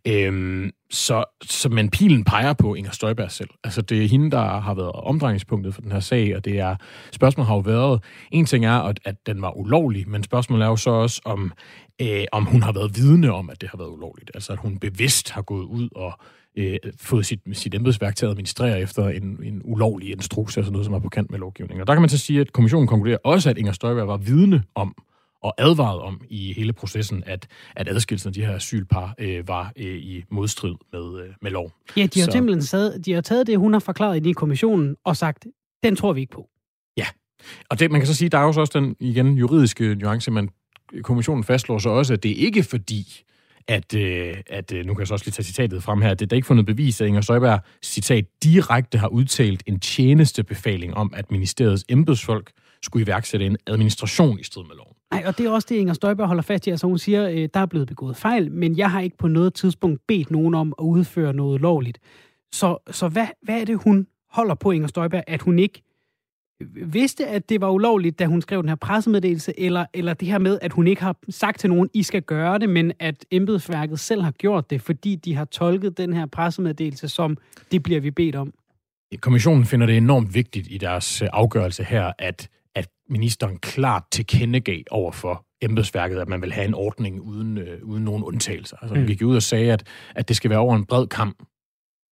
[0.07, 3.49] Øhm, så, så, men pilen peger på Inger Støjberg selv.
[3.63, 6.75] Altså, det er hende, der har været omdrejningspunktet for den her sag, og det er,
[7.11, 10.69] spørgsmålet har jo været, en ting er, at, at den var ulovlig, men spørgsmålet er
[10.69, 11.51] jo så også, om,
[12.01, 14.31] øh, om hun har været vidne om, at det har været ulovligt.
[14.33, 16.19] Altså, at hun bevidst har gået ud og
[16.55, 20.85] øh, fået sit, sit embedsværk til at administrere efter en, en ulovlig instruks, altså noget,
[20.85, 21.81] som er på kant med lovgivningen.
[21.81, 24.63] Og der kan man så sige, at kommissionen konkluderer også, at Inger Støjberg var vidne
[24.75, 24.95] om
[25.43, 29.71] og advaret om i hele processen, at, at adskillelsen af de her asylpar øh, var
[29.77, 31.71] øh, i modstrid med, øh, med lov.
[31.97, 34.95] Ja, de har Så- simpelthen sad, de har taget det, hun har forklaret i kommissionen,
[35.03, 35.47] og sagt,
[35.83, 36.49] den tror vi ikke på.
[37.69, 40.31] Og det, man kan så sige, der er jo så også den igen juridiske nuance,
[40.31, 40.49] men
[41.01, 43.23] kommissionen fastslår så også, at det ikke er fordi,
[43.67, 46.19] at, øh, at øh, nu kan jeg så også lige tage citatet frem her, at
[46.19, 51.13] det er ikke fundet bevis, at Inger Støjberg, citat, direkte har udtalt en tjenestebefaling om,
[51.15, 54.93] at ministeriets embedsfolk skulle iværksætte en administration i strid med loven.
[55.11, 56.69] Nej, og det er også det, Inger Støjberg holder fast i.
[56.69, 59.53] Altså hun siger, øh, der er blevet begået fejl, men jeg har ikke på noget
[59.53, 61.99] tidspunkt bedt nogen om at udføre noget lovligt.
[62.51, 65.81] Så, så hvad, hvad er det, hun holder på, Inger Støjberg, at hun ikke
[66.85, 70.37] vidste, at det var ulovligt, da hun skrev den her pressemeddelelse, eller, eller det her
[70.37, 73.99] med, at hun ikke har sagt til nogen, I skal gøre det, men at embedsværket
[73.99, 77.37] selv har gjort det, fordi de har tolket den her pressemeddelelse som,
[77.71, 78.53] det bliver vi bedt om.
[79.21, 84.83] Kommissionen finder det enormt vigtigt i deres øh, afgørelse her, at, at ministeren klart tilkendegav
[84.91, 88.77] over for embedsværket, at man vil have en ordning uden, øh, uden nogen undtagelser.
[88.81, 89.01] Altså, mm.
[89.01, 91.43] vi gik ud og sagde, at, at det skal være over en bred kamp.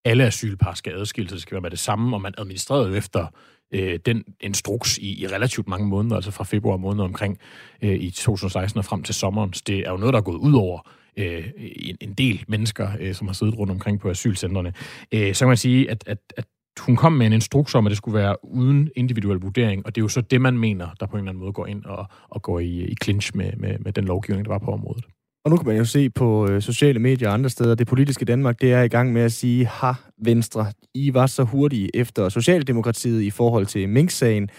[0.06, 3.28] Alle asylpar skal adskilles, det skal være med det samme, og man administrerede efter
[3.72, 7.38] øh, den instruks i, i relativt mange måneder, altså fra februar måned omkring
[7.82, 9.54] øh, i 2016 og frem til sommeren.
[9.54, 12.88] Så det er jo noget, der er gået ud over øh, en, en del mennesker,
[13.00, 14.74] øh, som har siddet rundt omkring på asylcentrene.
[15.12, 16.46] Øh, så kan man sige, at, at, at
[16.80, 20.02] hun kom med en instruks om, at det skulle være uden individuel vurdering, og det
[20.02, 22.06] er jo så det, man mener, der på en eller anden måde går ind og,
[22.30, 25.06] og går i, i clinch med, med, med den lovgivning, der var på området.
[25.46, 28.26] Og nu kan man jo se på øh, sociale medier og andre steder, det politiske
[28.26, 32.30] Danmark, det er i gang med at sige, ha, Venstre, I var så hurtige efter
[32.30, 34.50] Socialdemokratiet i forhold til Mink-sagen.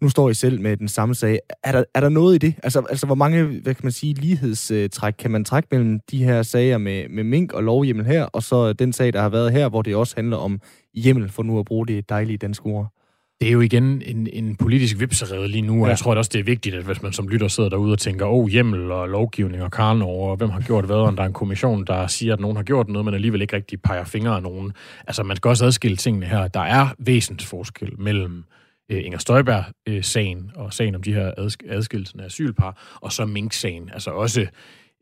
[0.00, 1.38] Nu står I selv med den samme sag.
[1.64, 2.54] Er der, er der noget i det?
[2.62, 6.42] Altså, altså hvor mange, hvad kan man sige, lighedstræk kan man trække mellem de her
[6.42, 9.68] sager med, med Mink og lovhjemmel her, og så den sag, der har været her,
[9.68, 10.60] hvor det også handler om
[10.94, 13.01] hjemmel, for nu at bruge det dejlige danske ord?
[13.42, 15.88] Det er jo igen en, en politisk vipserede lige nu, og ja.
[15.88, 18.26] jeg tror også, det er vigtigt, at hvis man som lytter sidder derude og tænker,
[18.26, 21.26] åh, oh, hjemmel og lovgivning og Karl over, hvem har gjort hvad, og der er
[21.26, 24.36] en kommission, der siger, at nogen har gjort noget, men alligevel ikke rigtig peger fingre
[24.36, 24.72] af nogen.
[25.06, 26.48] Altså, man skal også adskille tingene her.
[26.48, 28.44] Der er væsentligt forskel mellem
[28.88, 31.32] øh, Inger Støjberg-sagen og sagen om de her
[31.68, 33.90] adskillelsen af asylpar, og så Mink-sagen.
[33.92, 34.46] Altså også Øh,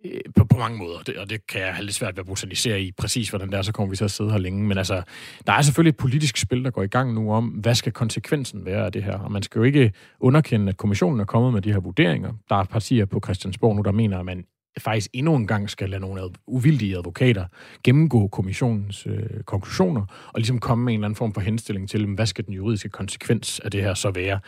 [0.05, 2.27] Øh, på, på mange måder, det, og det kan jeg have lidt svært ved at
[2.27, 4.65] botanisere i præcis, hvordan det er, så kommer vi til at sidde her længe.
[4.65, 5.03] Men altså,
[5.47, 8.65] der er selvfølgelig et politisk spil, der går i gang nu om, hvad skal konsekvensen
[8.65, 9.19] være af det her?
[9.19, 12.33] Og man skal jo ikke underkende, at kommissionen er kommet med de her vurderinger.
[12.49, 14.45] Der er partier på Christiansborg nu, der mener, at man
[14.79, 17.45] faktisk endnu en gang skal lade nogle uvildige advokater
[17.85, 22.07] gennemgå kommissionens øh, konklusioner, og ligesom komme med en eller anden form for henstilling til,
[22.07, 24.41] hvad skal den juridiske konsekvens af det her så være.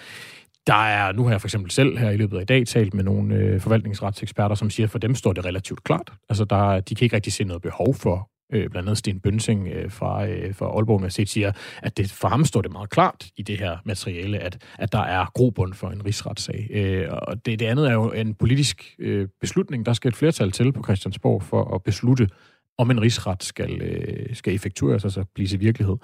[0.66, 2.94] Der er, nu har jeg for eksempel selv her i løbet af i dag talt
[2.94, 6.12] med nogle øh, forvaltningsretseksperter, som siger, at for dem står det relativt klart.
[6.28, 9.68] Altså, der, de kan ikke rigtig se noget behov for øh, blandt andet Sten Bønsing
[9.68, 13.26] øh, fra, øh, fra Aalborg Universitet siger, at det, for ham står det meget klart
[13.36, 16.68] i det her materiale, at, at der er grobund for en rigsretssag.
[16.70, 19.86] Øh, og det, det andet er jo en politisk øh, beslutning.
[19.86, 22.28] Der skal et flertal til på Christiansborg for at beslutte,
[22.78, 25.96] om en rigsret skal, øh, skal effektueres, altså blive til virkelighed.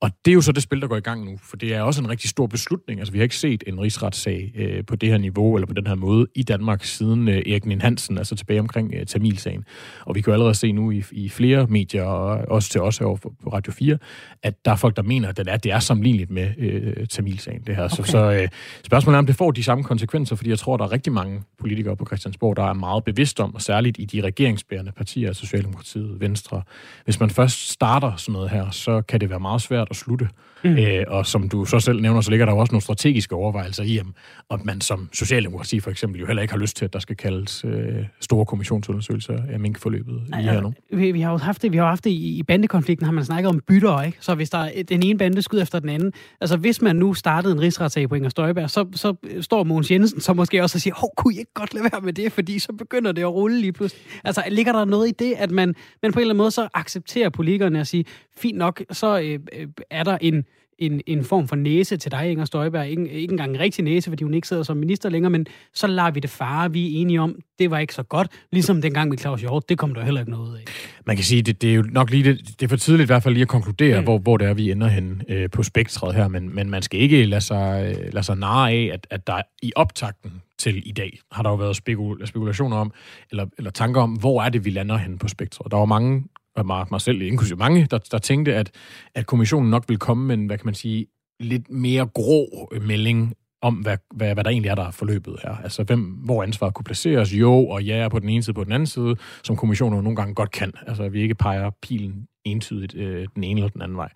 [0.00, 1.82] Og det er jo så det spil, der går i gang nu, for det er
[1.82, 3.00] også en rigtig stor beslutning.
[3.00, 5.86] Altså, vi har ikke set en rigsretssag øh, på det her niveau, eller på den
[5.86, 9.64] her måde, i Danmark siden øh, Erik Nien Hansen, altså tilbage omkring øh, Tamilsagen.
[10.06, 12.98] Og vi kan jo allerede se nu i, i flere medier, og også til os
[12.98, 13.06] her
[13.42, 13.98] på Radio 4,
[14.42, 17.62] at der er folk, der mener, at det er, det er sammenligneligt med øh, Tamilsagen,
[17.66, 17.84] det her.
[17.84, 17.96] Okay.
[17.96, 18.48] Så, så øh,
[18.84, 21.42] spørgsmålet er, om det får de samme konsekvenser, fordi jeg tror, der er rigtig mange
[21.58, 26.09] politikere på Christiansborg, der er meget bevidst om, og særligt i de regeringsbærende partier, Socialdemokratiet,
[26.18, 26.62] Venstre.
[27.04, 30.28] Hvis man først starter sådan noget her, så kan det være meget svært at slutte.
[30.64, 30.76] Mm.
[30.76, 33.84] Øh, og som du så selv nævner, så ligger der jo også nogle strategiske overvejelser
[33.84, 34.00] i,
[34.48, 37.16] om man som Socialdemokrati for eksempel jo heller ikke har lyst til, at der skal
[37.16, 40.74] kaldes øh, store kommissionsundersøgelser af minkforløbet i her nu.
[40.92, 43.24] Vi, vi har jo haft det, vi har haft det i, i bandekonflikten, har man
[43.24, 44.18] snakket om bytter, ikke?
[44.20, 47.14] Så hvis der er den ene bande skyder efter den anden, altså hvis man nu
[47.14, 50.80] startede en rigsretssag på Inger Støjberg, så, så står Mogens Jensen så måske også og
[50.80, 53.34] siger, hov, kunne I ikke godt lade være med det, fordi så begynder det at
[53.34, 54.02] rulle lige pludselig.
[54.24, 56.68] Altså ligger der noget i det, at man, man på en eller anden måde så
[56.74, 58.04] accepterer politikerne at sige,
[58.36, 60.44] fint nok, så øh, øh er der en
[60.80, 62.88] en, en form for næse til dig, Inger Støjberg.
[62.88, 65.86] Ikke, ikke engang en rigtig næse, fordi hun ikke sidder som minister længere, men så
[65.86, 66.72] lader vi det fare.
[66.72, 68.28] Vi er enige om, det var ikke så godt.
[68.52, 70.64] Ligesom dengang med Claus Hjort, det kom der heller ikke noget af.
[71.06, 73.10] Man kan sige, det, det er jo nok lige det, det er for tidligt i
[73.10, 74.04] hvert fald lige at konkludere, mm.
[74.04, 77.00] hvor, hvor det er, vi ender hen øh, på spektret her, men, men man skal
[77.00, 80.92] ikke lade sig, øh, lade sig narre af, at, at der i optakten til i
[80.92, 82.92] dag, har der jo været spekul- spekulationer om,
[83.30, 85.70] eller, eller tanker om, hvor er det, vi lander hen på spektret.
[85.70, 86.24] Der var mange
[86.56, 88.70] og mig, mig selv, inklusive mange, der, der tænkte, at,
[89.14, 91.06] at kommissionen nok ville komme med en, hvad kan man sige,
[91.40, 95.56] lidt mere grå melding om, hvad, hvad, hvad der egentlig er, der er forløbet her.
[95.56, 98.72] Altså, hvem, hvor ansvaret kunne placeres, jo og ja, på den ene side på den
[98.72, 100.72] anden side, som kommissionen nogle gange godt kan.
[100.86, 104.08] Altså, at vi ikke peger pilen entydigt øh, den ene eller den anden vej.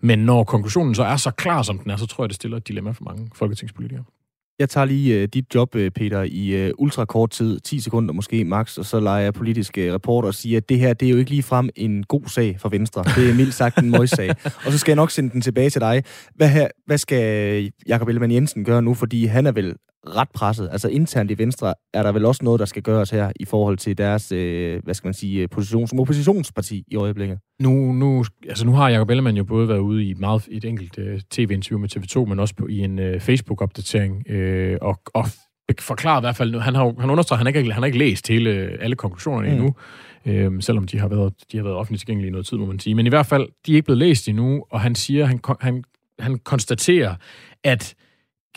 [0.00, 2.56] Men når konklusionen så er så klar, som den er, så tror jeg, det stiller
[2.56, 4.04] et dilemma for mange folketingspolitikere.
[4.62, 8.44] Jeg tager lige uh, dit job, øh, Peter, i uh, ultrakort tid, 10 sekunder måske
[8.44, 11.16] max, og så leger jeg politisk reporter og siger, at det her, det er jo
[11.16, 13.04] ikke lige frem en god sag for Venstre.
[13.16, 14.30] Det er mildt sagt en møgssag.
[14.66, 16.02] og så skal jeg nok sende den tilbage til dig.
[16.34, 18.94] Hvad, her, hvad skal Jakob Ellemann Jensen gøre nu?
[18.94, 19.74] Fordi han er vel
[20.06, 20.68] ret presset.
[20.72, 23.78] Altså internt i Venstre er der vel også noget, der skal gøres her i forhold
[23.78, 27.38] til deres, øh, hvad skal man sige, position som oppositionsparti i øjeblikket.
[27.60, 30.98] Nu, nu, altså nu har Jacob Ellemann jo både været ude i meget, et enkelt
[30.98, 35.24] uh, tv-interview med TV2, men også på, i en uh, Facebook-opdatering, uh, og, og
[35.80, 38.50] forklaret i hvert fald, han har, han understreger, han ikke, han har ikke læst hele,
[38.80, 39.54] alle konklusionerne mm.
[39.54, 39.74] endnu,
[40.26, 42.78] øh, selvom de har, været, de har været offentligt tilgængelige i noget tid, må man
[42.78, 42.94] sige.
[42.94, 45.84] Men i hvert fald, de er ikke blevet læst endnu, og han siger, han, han,
[46.18, 47.14] han konstaterer,
[47.64, 47.94] at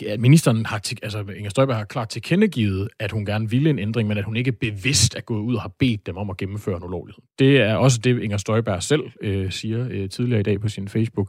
[0.02, 3.78] at ministeren har, til, altså Inger Støjberg har klart tilkendegivet, at hun gerne ville en
[3.78, 6.36] ændring, men at hun ikke bevidst er gået ud og har bedt dem om at
[6.36, 7.22] gennemføre en ulovlighed.
[7.38, 10.88] Det er også det, Inger Støjberg selv øh, siger øh, tidligere i dag på sin
[10.88, 11.28] Facebook,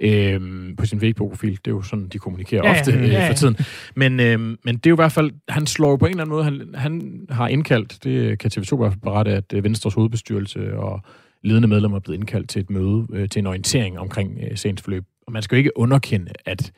[0.00, 0.40] øh,
[0.76, 1.50] på sin Facebook-profil.
[1.50, 3.28] Det er jo sådan, de kommunikerer ja, ofte øh, ja, ja.
[3.28, 3.56] for tiden.
[3.96, 6.22] Men, øh, men det er jo i hvert fald, han slår jo på en eller
[6.22, 9.64] anden måde, han, han har indkaldt, det kan TV2 i hvert fald berette, at øh,
[9.64, 11.00] Venstres hovedbestyrelse og
[11.44, 14.82] ledende medlemmer er blevet indkaldt til et møde, øh, til en orientering omkring øh, sagens
[14.82, 15.04] forløb.
[15.26, 16.72] Og man skal jo ikke underkende, at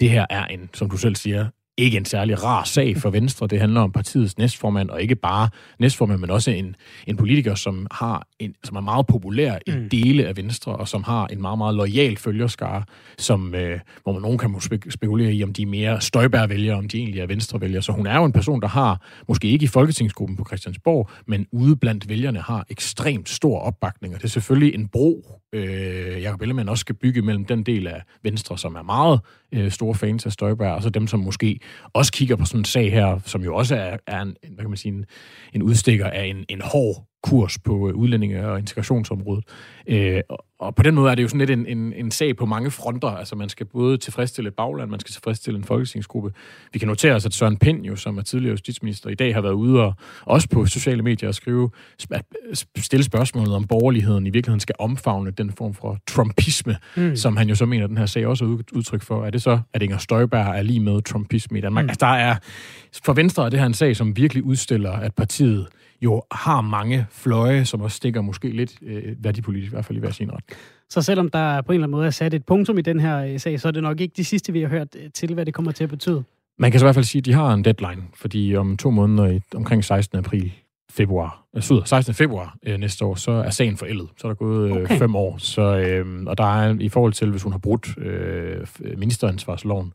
[0.00, 3.46] det her er en, som du selv siger, ikke en særlig rar sag for Venstre.
[3.46, 7.86] Det handler om partiets næstformand, og ikke bare næstformand, men også en, en politiker, som,
[7.90, 9.88] har en, som er meget populær i mm.
[9.88, 12.82] dele af Venstre, og som har en meget, meget lojal følgerskare,
[13.18, 14.60] som, øh, hvor man nogen kan
[14.90, 17.82] spekulere i, om de er mere støjbærvælgere, om de egentlig er Venstre-vælgere.
[17.82, 21.46] Så hun er jo en person, der har, måske ikke i Folketingsgruppen på Christiansborg, men
[21.52, 26.42] ude blandt vælgerne har ekstremt stor opbakning, og det er selvfølgelig en bro, øh, Jacob
[26.42, 29.20] Ellemann også skal bygge mellem den del af Venstre, som er meget
[29.52, 31.60] øh, store fans af Støjberg, og så dem, som måske
[31.92, 34.70] også kigger på sådan en sag her, som jo også er, er en, hvad kan
[34.70, 35.04] man sige, en,
[35.52, 39.44] en udstikker af en, en hård kurs på øh, udlændinge- og integrationsområdet.
[39.86, 40.20] Øh,
[40.58, 42.70] og på den måde er det jo sådan lidt en, en, en sag på mange
[42.70, 43.08] fronter.
[43.08, 46.32] Altså man skal både tilfredsstille bagland, man skal tilfredsstille en folketingsgruppe.
[46.72, 49.40] Vi kan notere os, at Søren Pind, jo, som er tidligere justitsminister, i dag har
[49.40, 51.70] været ude og også på sociale medier og skrive,
[52.10, 52.24] at
[52.76, 57.16] stille spørgsmålet om borgerligheden i virkeligheden skal omfavne den form for trumpisme, mm.
[57.16, 59.24] som han jo så mener, at den her sag også er udtryk for.
[59.24, 61.84] Er det så, at Inger Støjberg er lige med trumpisme i Danmark?
[61.84, 61.88] Mm.
[61.88, 62.36] Altså der er,
[63.04, 65.66] for Venstre er det her en sag, som virkelig udstiller, at partiet
[66.04, 70.00] jo har mange fløje, som også stikker måske lidt øh, værdipolitisk, i hvert fald i
[70.00, 70.44] hver sin ret.
[70.90, 73.18] Så selvom der på en eller anden måde er sat et punktum i den her
[73.18, 75.46] øh, sag, så er det nok ikke de sidste, vi har hørt øh, til, hvad
[75.46, 76.24] det kommer til at betyde.
[76.58, 78.90] Man kan så i hvert fald sige, at de har en deadline, fordi om to
[78.90, 80.18] måneder, omkring 16.
[80.18, 80.52] april,
[80.90, 82.14] februar, øh, 16.
[82.14, 84.08] februar øh, næste år, så er sagen forældet.
[84.16, 84.98] Så er der gået øh, okay.
[84.98, 85.36] fem år.
[85.38, 89.92] Så, øh, og der er i forhold til, hvis hun har brudt øh, ministeransvarsloven,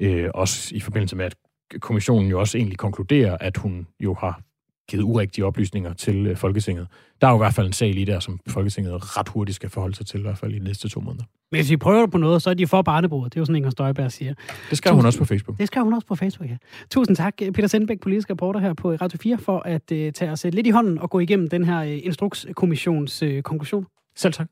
[0.00, 1.34] øh, også i forbindelse med, at
[1.80, 4.40] kommissionen jo også egentlig konkluderer, at hun jo har
[4.88, 6.86] givet urigtige oplysninger til øh, Folketinget.
[7.20, 9.70] Der er jo i hvert fald en sag lige der, som Folketinget ret hurtigt skal
[9.70, 11.24] forholde sig til, i hvert fald i de næste to måneder.
[11.52, 13.32] Men hvis vi prøver på noget, så er de for barnebordet.
[13.32, 14.34] Det er jo sådan, Inger Støjberg siger.
[14.70, 15.58] Det skal hun også på Facebook.
[15.58, 16.56] Det skal hun også på Facebook, ja.
[16.90, 20.44] Tusind tak, Peter Sendbæk, politisk reporter her på Radio 4, for at uh, tage os
[20.44, 23.86] lidt i hånden og gå igennem den her uh, instrukskommissions uh, konklusion.
[24.16, 24.48] Selv tak.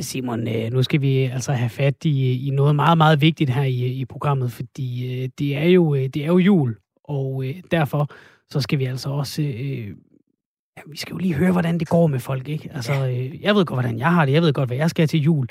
[0.00, 3.62] Simon, øh, nu skal vi altså have fat i, i noget meget, meget vigtigt her
[3.62, 8.08] i, i programmet, fordi øh, det, er jo, øh, det er jo jul, og derfor
[8.50, 9.42] så skal vi altså også...
[10.76, 12.70] Ja, vi skal jo lige høre, hvordan det går med folk, ikke?
[12.74, 12.92] Altså,
[13.42, 14.32] jeg ved godt, hvordan jeg har det.
[14.32, 15.46] Jeg ved godt, hvad jeg skal til jul.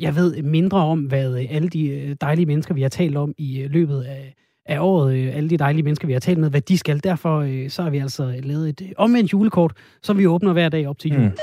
[0.00, 4.02] jeg ved mindre om, hvad alle de dejlige mennesker, vi har talt om i løbet
[4.02, 4.34] af,
[4.66, 7.04] af året, alle de dejlige mennesker, vi har talt med, hvad de skal.
[7.04, 10.98] Derfor så har vi altså lavet et omvendt julekort, som vi åbner hver dag op
[10.98, 11.24] til jul.
[11.24, 11.36] Mm.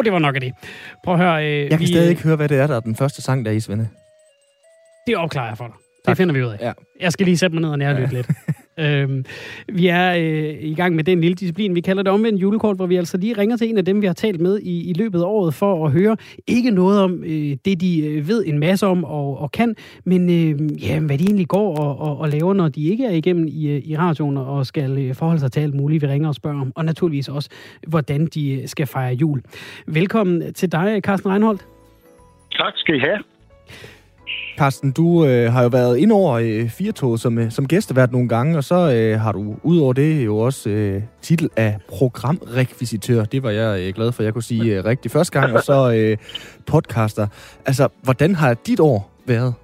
[0.00, 0.52] Oh, det var nok af det.
[1.04, 1.46] Prøv at høre.
[1.46, 3.44] Øh, jeg kan vi, stadig ikke høre, hvad det er, der er den første sang,
[3.44, 3.88] der er i, Svende.
[5.06, 5.74] Det opklarer jeg for dig.
[5.74, 6.10] Tak.
[6.12, 6.58] Det finder vi ud af.
[6.60, 6.72] Ja.
[7.00, 8.16] Jeg skal lige sætte mig ned og nærlytte ja.
[8.16, 8.26] lidt.
[8.80, 9.24] Øhm,
[9.68, 12.86] vi er øh, i gang med den lille disciplin, vi kalder det omvendt julekort, hvor
[12.86, 15.20] vi altså lige ringer til en af dem, vi har talt med i, i løbet
[15.20, 16.16] af året, for at høre
[16.46, 20.22] ikke noget om øh, det, de øh, ved en masse om og, og kan, men
[20.30, 23.46] øh, ja, hvad de egentlig går og, og, og laver, når de ikke er igennem
[23.48, 26.34] i, øh, i radioen og skal øh, forholde sig til alt muligt, vi ringer og
[26.34, 27.50] spørger om, og naturligvis også,
[27.86, 29.42] hvordan de øh, skal fejre jul.
[29.86, 31.66] Velkommen til dig, Carsten Reinholdt.
[32.52, 33.18] Tak skal I have.
[34.60, 38.28] Carsten, du øh, har jo været ind over øh, Firtoget som, øh, som gæstevært nogle
[38.28, 43.24] gange, og så øh, har du udover det jo også øh, titel af programrekvisitør.
[43.24, 45.78] Det var jeg øh, glad for, jeg kunne sige øh, rigtig første gang, og så
[45.98, 46.16] øh,
[46.72, 47.26] podcaster.
[47.68, 49.54] Altså, hvordan har dit år været?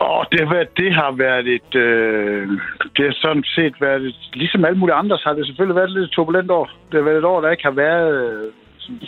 [0.00, 1.74] Oh, det, har været, det har været et...
[1.74, 2.48] Øh,
[2.96, 5.90] det har sådan set været et, Ligesom alle mulige andre, så har det selvfølgelig været
[5.90, 6.66] et lidt turbulent år.
[6.90, 8.44] Det har været et år, der ikke har været øh,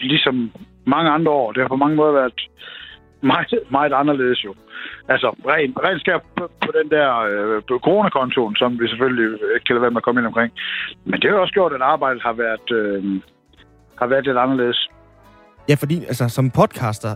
[0.00, 0.52] ligesom
[0.86, 1.52] mange andre år.
[1.52, 2.32] Det har på mange måder været
[3.20, 4.54] meget, meget anderledes jo.
[5.08, 9.74] Altså, rent, rent skær på, på den der øh, coronakontoen, som vi selvfølgelig ikke kan
[9.74, 10.52] lade være med at komme ind omkring.
[11.04, 13.20] Men det har også gjort, at arbejdet har været, øh,
[13.98, 14.88] har været lidt anderledes.
[15.68, 17.12] Ja, fordi altså, som podcaster,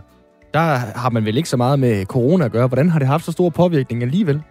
[0.53, 0.65] der
[1.03, 2.67] har man vel ikke så meget med corona at gøre.
[2.67, 4.41] Hvordan har det haft så stor påvirkning alligevel?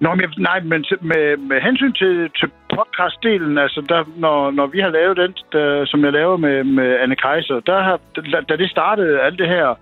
[0.00, 4.80] Nå, men, nej, men med, med hensyn til, til podcastdelen, altså der, når, når vi
[4.80, 8.56] har lavet den, der, som jeg laver med, med Anne Kaiser, der har, da, da
[8.56, 9.74] det startede, alt det her,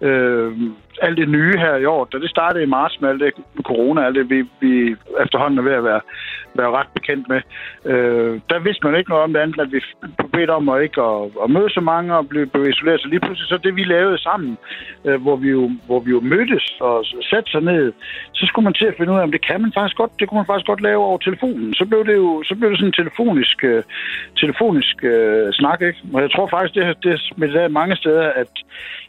[0.00, 0.52] øh,
[1.02, 3.32] alt det nye her i år, da det startede i marts med alt det
[3.62, 6.00] corona, alt det vi, vi efterhånden er ved at være,
[6.54, 7.40] være ret bekendt med.
[7.84, 9.80] Øh, der vidste man ikke noget om det andet, at vi
[10.18, 13.00] blev bedt om at ikke at, at møde så mange og blive, blive isoleret.
[13.00, 14.58] Så lige pludselig, så det vi lavede sammen,
[15.04, 17.92] øh, hvor, vi jo, hvor vi jo mødtes og satte sig ned,
[18.32, 20.28] så skulle man til at finde ud af, om det kan man faktisk godt, det
[20.28, 21.74] kunne man faktisk godt lave over telefonen.
[21.74, 23.82] Så blev det jo så blev det sådan en telefonisk, øh,
[24.36, 26.00] telefonisk øh, snak, ikke?
[26.14, 28.48] Og jeg tror faktisk, det, det smittede af mange steder, at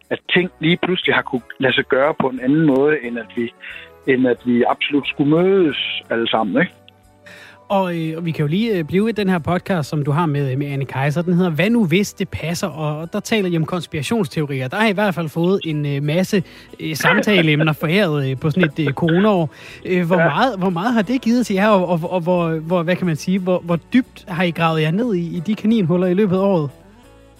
[0.09, 3.25] at ting lige pludselig har kunne lade sig gøre på en anden måde, end at
[3.35, 3.53] vi,
[4.07, 6.73] end at vi absolut skulle mødes alle sammen, ikke?
[7.69, 10.11] Og, øh, og vi kan jo lige øh, blive i den her podcast, som du
[10.11, 11.21] har med, med Anne Kaiser.
[11.21, 12.67] Den hedder Hvad nu hvis det passer?
[12.67, 14.67] Og der taler I om konspirationsteorier.
[14.67, 16.43] Der har I, i hvert fald fået en øh, masse
[16.79, 19.49] øh, samtaleemner foræret øh, på sådan et øh, coronaår.
[19.85, 20.25] Øh, hvor, ja.
[20.25, 23.07] meget, hvor meget har det givet til jer, og, og, og hvor, hvor, hvad kan
[23.07, 26.13] man sige, hvor, hvor dybt har I gravet jer ned i, i de kaninhuller i
[26.13, 26.69] løbet af året?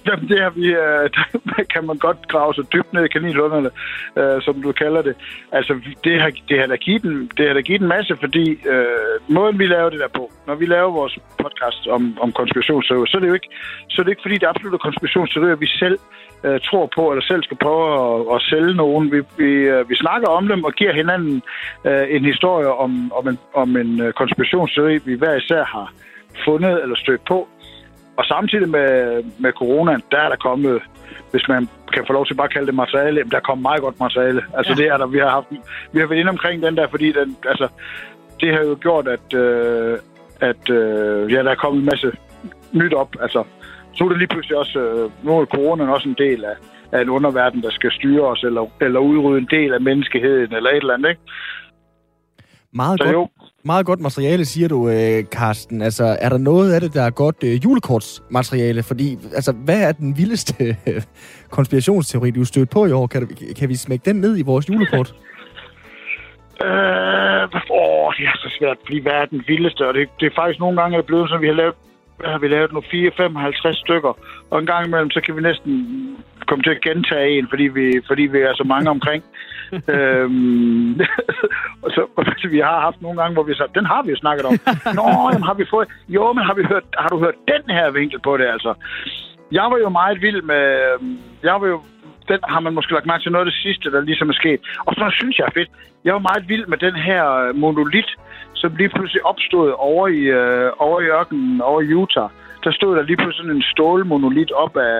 [0.08, 1.10] Jamen, det har vi, øh,
[1.58, 3.70] der kan man godt grave så dybt ned i kaninlunderne,
[4.20, 5.16] øh, som du kalder det.
[5.52, 8.46] Altså, det har, det har da givet en, det har da givet en masse, fordi
[8.74, 13.06] øh, måden, vi laver det der på, når vi laver vores podcast om, om konspirationsteorier,
[13.06, 13.50] så er det jo ikke,
[13.90, 16.00] så er det ikke fordi, det er absolut konspirationsteorier, vi selv
[16.44, 19.12] øh, tror på, eller selv skal prøve at, at sælge nogen.
[19.12, 21.42] Vi, vi, øh, vi snakker om dem og giver hinanden
[21.86, 25.94] øh, en historie om, om en, om en øh, konspirationsteori, vi hver især har
[26.46, 27.48] fundet eller stødt på,
[28.20, 30.82] og samtidig med, med corona, der er der kommet,
[31.32, 33.82] hvis man kan få lov til bare at kalde det materiale, der er kommet meget
[33.82, 34.42] godt materiale.
[34.58, 34.78] Altså ja.
[34.82, 35.48] det er der, vi har haft,
[35.94, 37.68] vi har været inde omkring den der, fordi den, altså,
[38.40, 39.98] det har jo gjort, at, øh,
[40.40, 42.12] at øh, ja, der er kommet en masse
[42.72, 43.16] nyt op.
[43.22, 43.44] Altså,
[43.94, 46.56] så er det lige pludselig også, øh, nu er corona også en del af,
[46.92, 50.70] af en underverden, der skal styre os, eller, eller udrydde en del af menneskeheden, eller
[50.70, 51.22] et eller andet, ikke?
[52.74, 53.28] Meget, godt, jo.
[53.66, 55.82] Meget godt materiale, siger du, øh, Karsten.
[55.82, 58.84] Altså, er der noget af det, der er godt øh, julekortsmateriale?
[58.84, 61.02] Fordi, altså, hvad er den vildeste øh,
[61.50, 63.08] konspirationsteori, du stødt på i år?
[63.08, 65.16] Kan, kan vi smække den ned i vores julekort?
[66.64, 67.44] Øh,
[67.82, 69.88] åh, det er så svært, fordi hvad er den vildeste?
[69.88, 71.76] Og det, det er faktisk nogle gange er blevet, så vi har lavet
[72.20, 72.80] hvad har vi lavet nu?
[72.80, 74.14] 4-55 stykker.
[74.52, 75.74] Og en gang imellem, så kan vi næsten
[76.48, 79.24] komme til at gentage en, fordi vi, fordi vi er så mange omkring.
[79.94, 81.00] øhm,
[81.84, 82.02] og så,
[82.52, 84.54] vi har haft nogle gange, hvor vi så, den har vi jo snakket om.
[85.00, 87.92] Nå, jamen, har vi fået, jo, men har, vi hørt, har du hørt den her
[87.92, 88.74] vinkel på det, altså?
[89.52, 90.66] Jeg var jo meget vild med,
[91.44, 91.82] jeg var jo
[92.32, 94.62] den har man måske lagt mærke til noget af det sidste, der ligesom er sket.
[94.88, 95.72] Og så synes jeg er fedt.
[96.06, 98.10] Jeg var meget vild med den her monolit,
[98.54, 102.30] som lige pludselig opstod over i, øh, over i ørkenen, over i Utah.
[102.64, 105.00] Der stod der lige pludselig sådan en stålmonolit op af,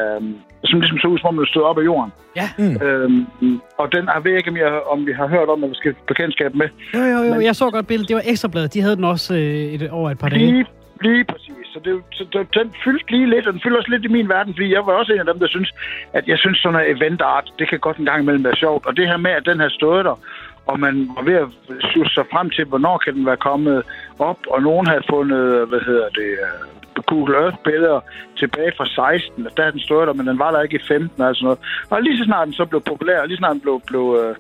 [0.66, 2.12] som ligesom så ud, som om den stod op af jorden.
[2.36, 2.50] Ja.
[2.58, 2.76] Mm.
[2.86, 5.76] Øhm, og den har ved ikke, om, jeg, om vi har hørt om, at vi
[5.76, 6.70] skal bekendtskab med.
[6.94, 7.34] Jo, jo, jo.
[7.34, 8.10] Men, jeg så godt billedet.
[8.10, 8.74] Det var Ekstrabladet.
[8.74, 10.40] De havde den også øh, et, over et par dage.
[10.46, 10.66] Lige,
[11.02, 11.56] lige præcis.
[11.74, 14.30] Så, det, så det, den fyldte lige lidt, og den fylder også lidt i min
[14.30, 15.74] verden, fordi jeg var også en af dem, der synes,
[16.14, 18.86] at jeg synes sådan noget event art, det kan godt en gang imellem være sjovt.
[18.86, 20.20] Og det her med, at den har stået der,
[20.66, 21.48] og man var ved at
[21.94, 23.84] suge sig frem til, hvornår kan den være kommet
[24.20, 28.00] op, og nogen havde fundet, hvad hedder det, øh, Google Earth-billeder
[28.38, 31.22] tilbage fra 16, der havde den stået der, men den var der ikke i 15
[31.22, 31.60] og sådan noget.
[31.90, 34.06] Og lige så snart den så blev populær, og lige så snart den blev, blev,
[34.22, 34.36] øh,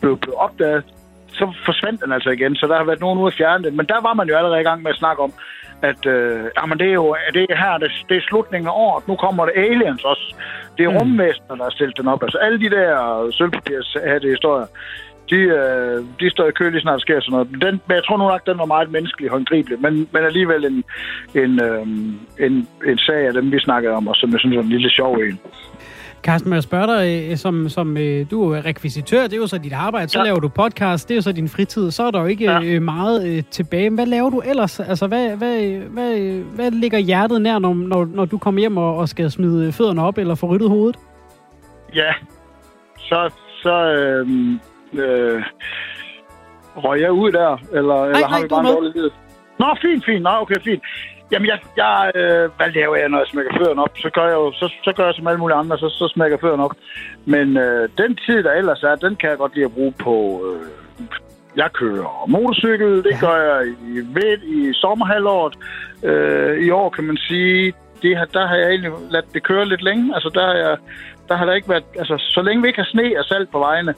[0.00, 0.84] blev, blev opdaget,
[1.28, 3.76] så forsvandt den altså igen, så der har været nogen ude at fjerne den.
[3.76, 5.32] Men der var man jo allerede i gang med at snakke om,
[5.82, 9.08] at øh, jamen det er jo det er her, det, det er slutningen af året,
[9.08, 10.34] nu kommer det aliens også.
[10.78, 10.96] Det er mm.
[10.96, 12.22] rumvæsener, der har stillet den op.
[12.22, 14.66] Altså alle de der sølvpapirs det historier,
[15.32, 17.48] de, øh, de står i kø lige snart sker sådan noget.
[17.64, 20.64] Den, men jeg tror nu nok, den var meget menneskelig og håndgribelig, men, men alligevel
[20.64, 20.84] en,
[21.42, 21.82] en, øh,
[22.46, 24.90] en, en sag af dem, vi snakkede om, og som jeg synes er en lille
[24.90, 25.38] sjov en.
[26.22, 29.46] Carsten, må jeg spørge dig, øh, som, som øh, du er rekvisitør, det er jo
[29.46, 30.24] så dit arbejde, så ja.
[30.24, 32.80] laver du podcast, det er jo så din fritid, så er der jo ikke ja.
[32.80, 33.90] meget tilbage.
[33.90, 34.80] Hvad laver du ellers?
[34.80, 38.96] Altså, hvad, hvad, hvad, hvad ligger hjertet nær, når, når, når du kommer hjem og,
[38.96, 40.96] og skal smide fødderne op eller få ryddet hovedet?
[41.94, 42.12] Ja,
[42.98, 43.30] så,
[43.62, 44.28] så øh,
[45.00, 45.42] øh,
[46.76, 49.10] røg jeg ud der, eller, nej, eller har vi bare en dårlig lyd?
[49.58, 50.22] Nå, fint, fint.
[50.22, 50.82] Nå, okay, fint.
[51.32, 53.94] Jamen, jeg, jeg øh, hvad laver jeg, når jeg smækker fødderne op?
[53.96, 56.38] Så gør jeg jo, så, så gør jeg som alle mulige andre, så, så smækker
[56.40, 56.76] fødderne op.
[57.24, 60.14] Men øh, den tid, der ellers er, den kan jeg godt lide at bruge på...
[60.46, 60.66] Øh,
[61.56, 63.26] jeg kører motorcykel, det ja.
[63.26, 65.54] gør jeg i, ved, i sommerhalvåret.
[66.04, 69.68] Øh, I år kan man sige, det her, der har jeg egentlig ladt det køre
[69.68, 70.14] lidt længe.
[70.14, 70.76] Altså, der har, jeg,
[71.28, 71.84] der har der ikke været...
[71.98, 73.94] Altså, så længe vi ikke har sne og salt på vejene,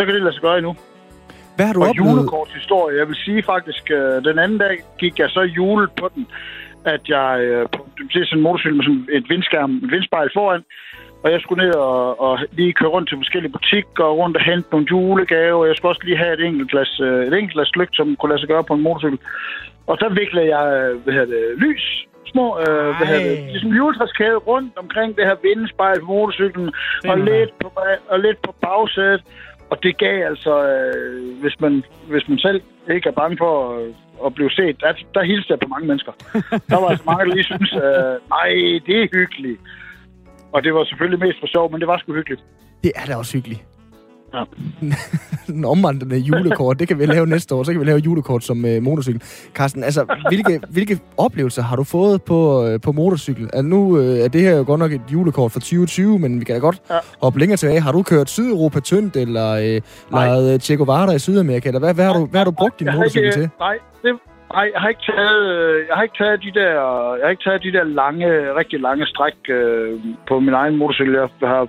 [0.00, 0.74] så kan det lade sig gøre endnu.
[1.56, 2.10] Hvad har du og oplevet?
[2.10, 2.98] julekortshistorie.
[2.98, 6.26] Jeg vil sige faktisk, øh, den anden dag gik jeg så jule på den,
[6.84, 10.62] at jeg øh, på sådan en motorcykel med sådan et vindskærm, et vindspejl foran,
[11.22, 14.44] og jeg skulle ned og, og lige køre rundt til forskellige butikker og rundt og
[14.50, 15.66] hente nogle julegaver.
[15.66, 18.30] Jeg skulle også lige have et enkelt glas, øh, et enkelt glas lygt, som kunne
[18.30, 19.18] lade sig gøre på en motorcykel.
[19.86, 20.64] Og så viklede jeg
[21.02, 25.36] hvad hedder det, lys små øh, hvad hedder det, ligesom juletræskæde rundt omkring det her
[25.42, 26.68] vindespejl på motorcyklen,
[27.10, 27.68] og lidt på,
[28.08, 29.22] og lidt på bagsædet.
[29.70, 32.62] Og det gav altså, øh, hvis, man, hvis man selv
[32.94, 33.94] ikke er bange for at,
[34.26, 36.12] at blive set, der, der hilste jeg på mange mennesker.
[36.70, 38.50] Der var altså mange, der lige synes, øh, nej,
[38.86, 39.60] det er hyggeligt.
[40.52, 42.42] Og det var selvfølgelig mest for sjov, men det var sgu hyggeligt.
[42.84, 43.62] Det er da også hyggeligt.
[44.34, 44.44] Ja.
[45.54, 47.62] en omvandrende julekort, det kan vi lave næste år.
[47.62, 49.22] Så kan vi lave julekort som øh, motorcykel.
[49.54, 53.44] Carsten, altså, hvilke, hvilke oplevelser har du fået på, øh, på motorcykel?
[53.44, 56.44] Altså, nu øh, er det her jo godt nok et julekort for 2020, men vi
[56.44, 56.98] kan da godt ja.
[57.22, 57.80] hoppe længere tilbage.
[57.80, 59.80] Har du kørt Sydeuropa tyndt, eller øh,
[60.12, 61.68] lejet øh, Che Guevara i Sydamerika?
[61.68, 63.50] Eller hvad, hvad, har, du, hvad har du brugt din motorcykel ikke, til?
[63.58, 64.12] Nej, det,
[64.54, 66.70] Nej, jeg har ikke taget, øh, jeg har ikke taget de der,
[67.18, 71.14] jeg har ikke taget de der lange, rigtig lange stræk øh, på min egen motorcykel.
[71.14, 71.68] Jeg har,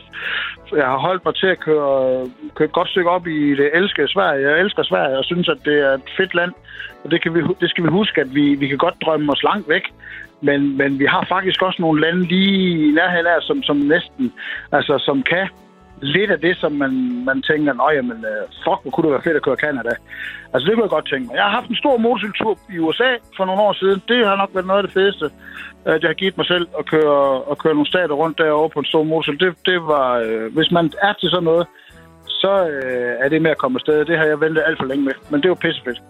[0.75, 3.69] jeg har holdt mig til at køre, øh, køre et godt stykke op i det
[3.73, 4.49] elskede Sverige.
[4.49, 6.51] Jeg elsker Sverige og synes, at det er et fedt land.
[7.03, 9.43] Og det, kan vi, det skal vi huske, at vi, vi kan godt drømme os
[9.43, 9.85] langt væk.
[10.41, 14.33] Men, men vi har faktisk også nogle lande lige i nærheden af, som, som næsten,
[14.71, 15.47] altså som kan
[16.01, 19.27] lidt af det, som man, man tænker, nej, jamen, øh, fuck, hvor kunne det være
[19.27, 19.93] fedt at køre Canada.
[20.53, 21.35] Altså, det kunne jeg godt tænke mig.
[21.35, 24.01] Jeg har haft en stor motorcykeltur i USA for nogle år siden.
[24.07, 25.25] Det har nok været noget af det fedeste,
[25.85, 28.79] at jeg har givet mig selv at køre, at køre nogle stater rundt derovre på
[28.79, 29.39] en stor motorcykel.
[29.47, 31.67] Det, det var, øh, hvis man er til sådan noget,
[32.27, 34.05] så øh, er det med at komme afsted.
[34.05, 36.01] Det har jeg ventet alt for længe med, men det var pissefedt.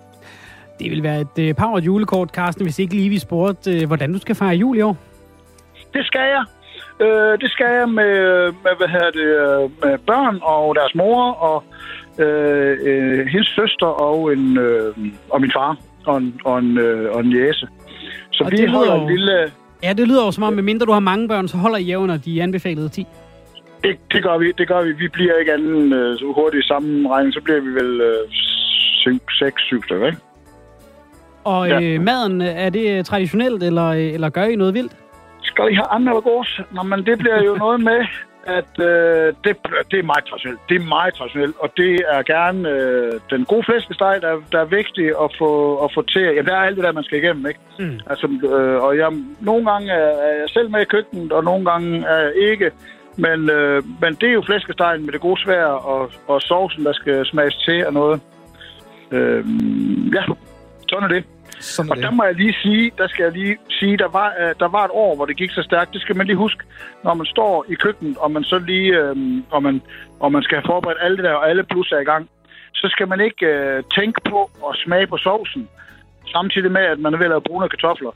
[0.79, 4.13] Det vil være et øh, power julekort, Carsten, hvis ikke lige vi spurgte, øh, hvordan
[4.13, 4.97] du skal fejre jul i år.
[5.93, 6.45] Det skal jeg.
[7.01, 8.13] Øh, det skal jeg med,
[8.63, 11.63] med, hvad hedder det, øh, med børn og deres mor og
[12.23, 14.95] øh, øh, hendes søster og, en, øh,
[15.29, 17.67] og min far og en, og en, øh, og en jæse.
[18.31, 19.01] Så og vi holder jo...
[19.01, 19.51] en lille...
[19.83, 22.17] Ja, det lyder jo som om, medmindre du har mange børn, så holder I under
[22.17, 23.07] de anbefalede 10.
[23.83, 24.91] Det, det, gør vi, det gør vi.
[24.91, 29.17] Vi bliver ikke anden øh, så hurtigt i samme regning, så bliver vi vel øh,
[29.39, 30.17] 6, 7 stykker, ikke?
[31.43, 31.81] Og ja.
[31.81, 34.91] øh, maden, er det traditionelt, eller, eller gør I noget vildt?
[35.51, 36.61] Skal I have andre gås?
[36.75, 38.01] Nå, men det bliver jo noget med,
[38.43, 39.53] at øh, det,
[39.91, 40.61] det er meget traditionelt.
[40.69, 44.75] Det er meget traditionelt, og det er gerne øh, den gode flæskesteg, der, der er
[44.79, 45.51] vigtig at få,
[45.85, 46.21] at få til.
[46.21, 47.59] Ja, der er alt det der, man skal igennem, ikke?
[47.79, 47.99] Mm.
[48.09, 52.05] Altså, øh, og jeg, nogle gange er jeg selv med i køkkenet, og nogle gange
[52.05, 52.71] er jeg ikke.
[53.17, 56.93] Men, øh, men det er jo flæskestegen med det gode svær og, og sovsen, der
[56.93, 58.21] skal smages til og noget.
[59.11, 59.45] Øh,
[60.15, 60.23] ja,
[60.89, 61.23] sådan er det.
[61.61, 62.03] Sådan og det.
[62.03, 64.85] der må jeg lige sige, der skal jeg lige sige, der var, uh, der var
[64.85, 65.93] et år, hvor det gik så stærkt.
[65.93, 66.63] Det skal man lige huske,
[67.03, 69.17] når man står i køkkenet, og man så lige, uh,
[69.49, 69.81] og, man,
[70.19, 72.29] og man skal have forberedt alt det der, og alle plusser i gang,
[72.73, 75.69] så skal man ikke uh, tænke på at smage på sovsen,
[76.31, 78.11] samtidig med, at man er ved at lave brune kartofler.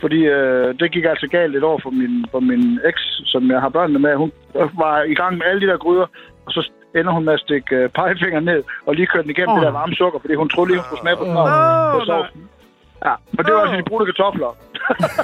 [0.00, 3.60] Fordi uh, det gik altså galt et år for min, for min eks, som jeg
[3.60, 4.14] har børnene med.
[4.16, 6.06] Hun var i gang med alle de der gryder,
[6.46, 9.54] og så ender hun med at stikke uh, pegefingeren ned og lige køre den igennem
[9.54, 9.56] oh.
[9.56, 12.48] det der varme sukker, fordi hun troede lige, hun skulle smage på, oh, på sovsen.
[13.06, 14.50] Ja, men det var altså de brune kartofler.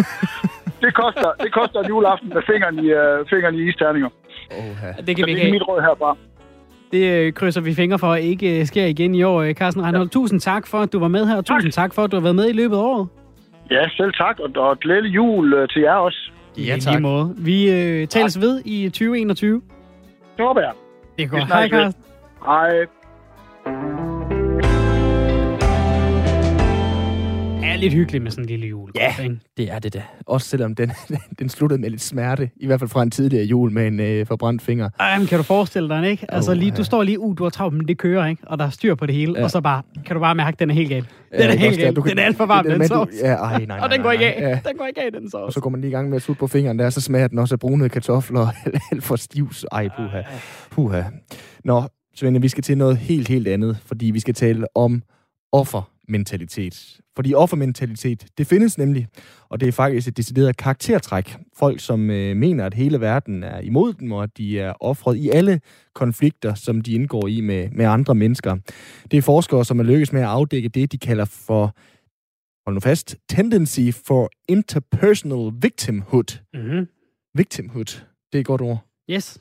[0.85, 4.11] det, koster, det koster en juleaften med fingeren i, uh, fingeren i isterninger.
[4.51, 4.89] Oha.
[5.07, 6.17] Det kan Så vi det er mit råd herfra.
[6.93, 9.43] Det øh, krydser vi fingre for ikke øh, sker igen i år.
[9.43, 10.13] Øh, Carsten Reinhold, ja.
[10.13, 12.23] tusind tak for, at du var med her, og tusind tak for, at du har
[12.23, 13.09] været med i løbet af året.
[13.71, 16.31] Ja, selv tak, og, og glædelig jul øh, til jer også.
[16.59, 16.99] Ja, tak.
[16.99, 17.35] I måde.
[17.39, 18.43] Vi øh, tales tak.
[18.43, 19.63] ved i 2021.
[20.37, 20.73] Det håber jeg.
[21.17, 21.47] Det er godt.
[21.47, 22.03] Hej, Carsten.
[22.45, 24.16] Hej.
[27.69, 28.91] Er lidt hyggeligt med sådan en lille jul.
[28.95, 29.39] Ja, ikke?
[29.57, 30.03] det er det da.
[30.27, 30.93] Også selvom den,
[31.39, 32.51] den sluttede med lidt smerte.
[32.57, 34.91] I hvert fald fra en tidligere jul med en øh, forbrændt finger.
[35.01, 36.27] Ej, men kan du forestille dig, ikke?
[36.35, 38.43] Altså, lige, du står lige, uh, du har travlt, men det kører, ikke?
[38.47, 39.35] Og der er styr på det hele.
[39.37, 39.45] Ja.
[39.45, 41.03] Og så bare, kan du bare mærke, at den er helt gal.
[41.03, 41.97] Den ja, er helt gal.
[41.97, 43.11] Den er alt for varm, den, den sovs.
[43.23, 44.51] Ja, ej, nej, nej, og den går ikke af.
[44.51, 44.61] Ja.
[44.69, 45.47] Den går ikke af, den sovs.
[45.47, 47.29] Og så går man lige i gang med at sutte på fingeren der, så smager
[47.29, 48.49] den også af brune kartofler.
[48.93, 49.65] alt for stivs.
[49.73, 50.23] Ej, puha.
[50.71, 51.03] Puha.
[51.65, 51.83] Nå,
[52.17, 55.03] Svende, vi skal til noget helt, helt andet, fordi vi skal tale om
[55.53, 57.01] offermentalitet.
[57.17, 59.09] Fordi offermentalitet, det findes nemlig,
[59.49, 61.37] og det er faktisk et decideret karaktertræk.
[61.59, 65.17] Folk, som øh, mener, at hele verden er imod dem, og at de er offret
[65.17, 65.61] i alle
[65.95, 68.57] konflikter, som de indgår i med, med andre mennesker.
[69.11, 71.77] Det er forskere, som er lykkes med at afdække det, de kalder for,
[72.67, 76.39] hold nu fast, tendency for interpersonal victimhood.
[76.55, 76.89] Mm-hmm.
[77.35, 78.03] Victimhood,
[78.33, 78.87] det er et godt ord.
[79.11, 79.41] Yes.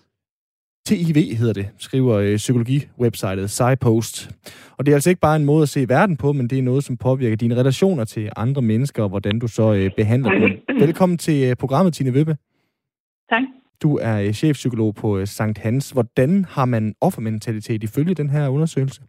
[0.86, 4.30] TIV hedder det, skriver øh, psykologi-websitet SciPost.
[4.78, 6.64] Og det er altså ikke bare en måde at se verden på, men det er
[6.64, 10.80] noget, som påvirker dine relationer til andre mennesker, og hvordan du så øh, behandler dem.
[10.80, 12.38] Velkommen til øh, programmet, Tine Vibbe.
[13.30, 13.42] Tak.
[13.82, 15.92] Du er øh, chefpsykolog på øh, Sankt Hans.
[15.92, 19.02] Hvordan har man offermentalitet ifølge den her undersøgelse?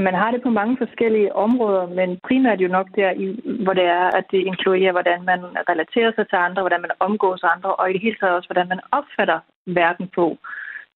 [0.00, 3.26] Man har det på mange forskellige områder, men primært jo nok der, i,
[3.64, 5.40] hvor det er, at det inkluderer, hvordan man
[5.70, 8.68] relaterer sig til andre, hvordan man omgås andre, og i det hele taget også, hvordan
[8.68, 10.38] man opfatter verden på.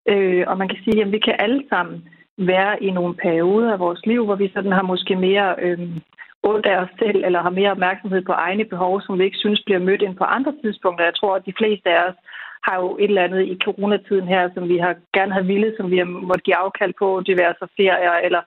[0.09, 3.79] Øh, og man kan sige, at vi kan alle sammen være i nogle perioder af
[3.79, 5.79] vores liv, hvor vi sådan har måske mere øh,
[6.43, 9.63] ondt af os selv, eller har mere opmærksomhed på egne behov, som vi ikke synes
[9.67, 11.05] bliver mødt ind på andre tidspunkter.
[11.05, 12.19] Jeg tror, at de fleste af os
[12.67, 15.91] har jo et eller andet i coronatiden her, som vi har gerne have ville, som
[15.91, 18.43] vi har måttet give afkald på, diverse ferier eller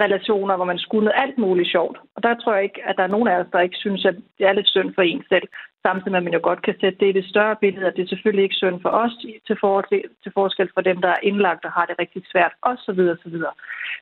[0.00, 1.98] relationer, hvor man skulle alt muligt sjovt.
[2.16, 4.16] Og der tror jeg ikke, at der er nogen af os, der ikke synes, at
[4.38, 5.48] det er lidt synd for en selv.
[5.82, 8.02] Samtidig med, at man jo godt kan sætte det i det større billede, at det
[8.02, 9.14] er selvfølgelig ikke synd for os
[9.46, 9.82] til, for,
[10.22, 13.00] til forskel for dem, der er indlagt og har det rigtig svært, osv.
[13.14, 13.36] osv.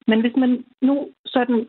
[0.06, 1.68] Men hvis man nu sådan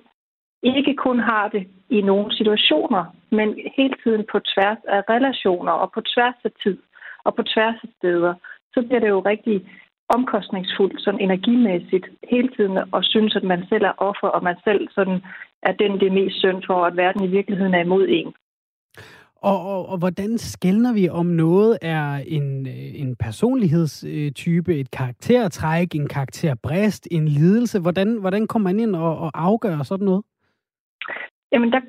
[0.64, 5.92] ikke kun har det i nogle situationer, men hele tiden på tværs af relationer og
[5.92, 6.78] på tværs af tid
[7.24, 8.34] og på tværs af steder,
[8.74, 9.70] så bliver det jo rigtig
[10.16, 14.88] omkostningsfuldt, sådan energimæssigt, hele tiden at synes, at man selv er offer, og man selv
[14.92, 15.20] sådan
[15.64, 18.34] er den, det er mest synd for, at verden i virkeligheden er imod en.
[19.36, 22.68] Og, og, og hvordan skældner vi, om noget er en,
[23.04, 27.80] en personlighedstype, et karaktertræk, en karakterbrist, en lidelse?
[27.80, 30.24] Hvordan, hvordan kommer man ind og, og afgør sådan noget?
[31.52, 31.82] Jamen, der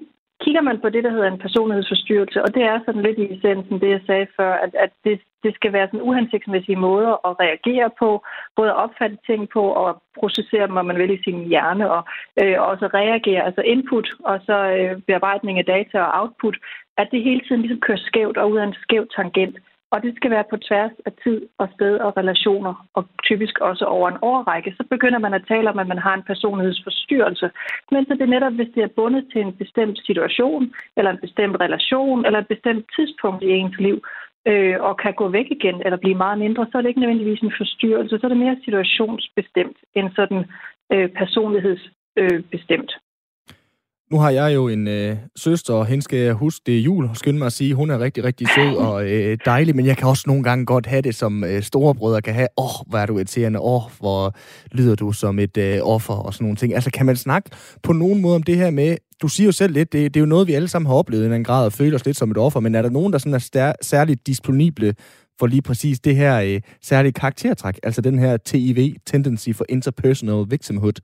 [0.45, 3.81] kigger man på det, der hedder en personlighedsforstyrrelse, og det er sådan lidt i essensen
[3.81, 7.91] det, jeg sagde før, at, at det, det skal være sådan uhensigtsmæssige måder at reagere
[7.99, 8.25] på,
[8.57, 12.03] både at opfatte ting på og processere dem, om man vil, i sin hjerne, og
[12.43, 16.57] øh, også reagere, altså input og så øh, bearbejdning af data og output,
[16.97, 19.57] at det hele tiden ligesom kører skævt og ud af en skæv tangent.
[19.93, 23.85] Og det skal være på tværs af tid og sted og relationer, og typisk også
[23.85, 24.75] over en årrække.
[24.77, 27.51] Så begynder man at tale om, at man har en personlighedsforstyrrelse.
[27.91, 31.25] Men så det er netop, hvis det er bundet til en bestemt situation, eller en
[31.27, 33.97] bestemt relation, eller et bestemt tidspunkt i ens liv,
[34.51, 37.41] øh, og kan gå væk igen eller blive meget mindre, så er det ikke nødvendigvis
[37.41, 38.19] en forstyrrelse.
[38.19, 40.45] Så er det mere situationsbestemt end sådan
[40.93, 42.93] øh, personlighedsbestemt.
[42.93, 43.12] Øh,
[44.13, 47.05] nu har jeg jo en øh, søster, og hende skal jeg huske, det er jul,
[47.05, 49.97] og skynde mig at sige, hun er rigtig, rigtig sød og øh, dejlig, men jeg
[49.97, 52.49] kan også nogle gange godt have det, som øh, storebrødre kan have.
[52.59, 53.61] Åh, oh, hvor er du irriterende.
[53.61, 54.35] Åh, oh, hvor
[54.73, 56.75] lyder du som et øh, offer og sådan nogle ting.
[56.75, 57.51] Altså, kan man snakke
[57.83, 60.25] på nogen måde om det her med, du siger jo selv lidt, det, det er
[60.25, 62.31] jo noget, vi alle sammen har oplevet i en grad, og føler os lidt som
[62.31, 64.95] et offer, men er der nogen, der sådan er stær- særligt disponible
[65.39, 70.45] for lige præcis det her øh, særlige karaktertræk, altså den her TIV, Tendency for Interpersonal
[70.49, 71.01] Victimhood?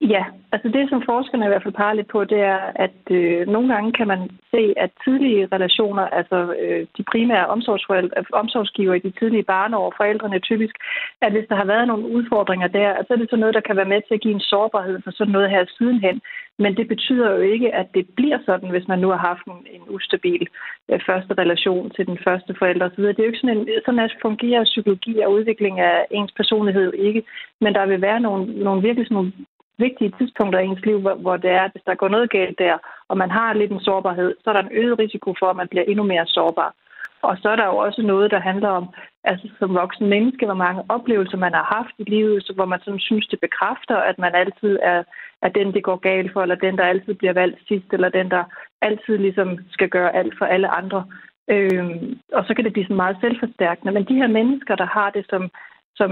[0.00, 3.46] Ja, altså det, som forskerne i hvert fald peger lidt på, det er, at øh,
[3.46, 8.98] nogle gange kan man se, at tidlige relationer, altså øh, de primære øh, omsorgsgiver i
[8.98, 10.74] de tidlige barneår, forældrene typisk,
[11.20, 13.76] at hvis der har været nogle udfordringer der, så er det sådan noget, der kan
[13.76, 16.20] være med til at give en sårbarhed for sådan noget her sidenhen.
[16.58, 19.60] Men det betyder jo ikke, at det bliver sådan, hvis man nu har haft en,
[19.76, 20.48] en ustabil
[20.90, 23.04] øh, første relation til den første forælder osv.
[23.04, 26.92] Det er jo ikke sådan, en, sådan at fungerer psykologi og udvikling af ens personlighed
[26.92, 27.22] ikke,
[27.60, 29.32] men der vil være nogle, nogle virkelig sådan nogle
[29.78, 32.58] vigtige tidspunkter i ens liv, hvor, hvor det er, at hvis der går noget galt
[32.58, 35.56] der, og man har lidt en sårbarhed, så er der en øget risiko for, at
[35.56, 36.74] man bliver endnu mere sårbar.
[37.22, 38.88] Og så er der jo også noget, der handler om,
[39.24, 42.80] altså som voksen menneske, hvor mange oplevelser man har haft i livet, så hvor man
[42.80, 45.02] sådan synes, det bekræfter, at man altid er,
[45.42, 48.30] er den, det går galt for, eller den, der altid bliver valgt sidst, eller den,
[48.30, 48.44] der
[48.82, 51.04] altid ligesom skal gøre alt for alle andre.
[51.50, 53.92] Øhm, og så kan det blive sådan meget selvforstærkende.
[53.92, 55.50] Men de her mennesker, der har det som
[55.98, 56.10] som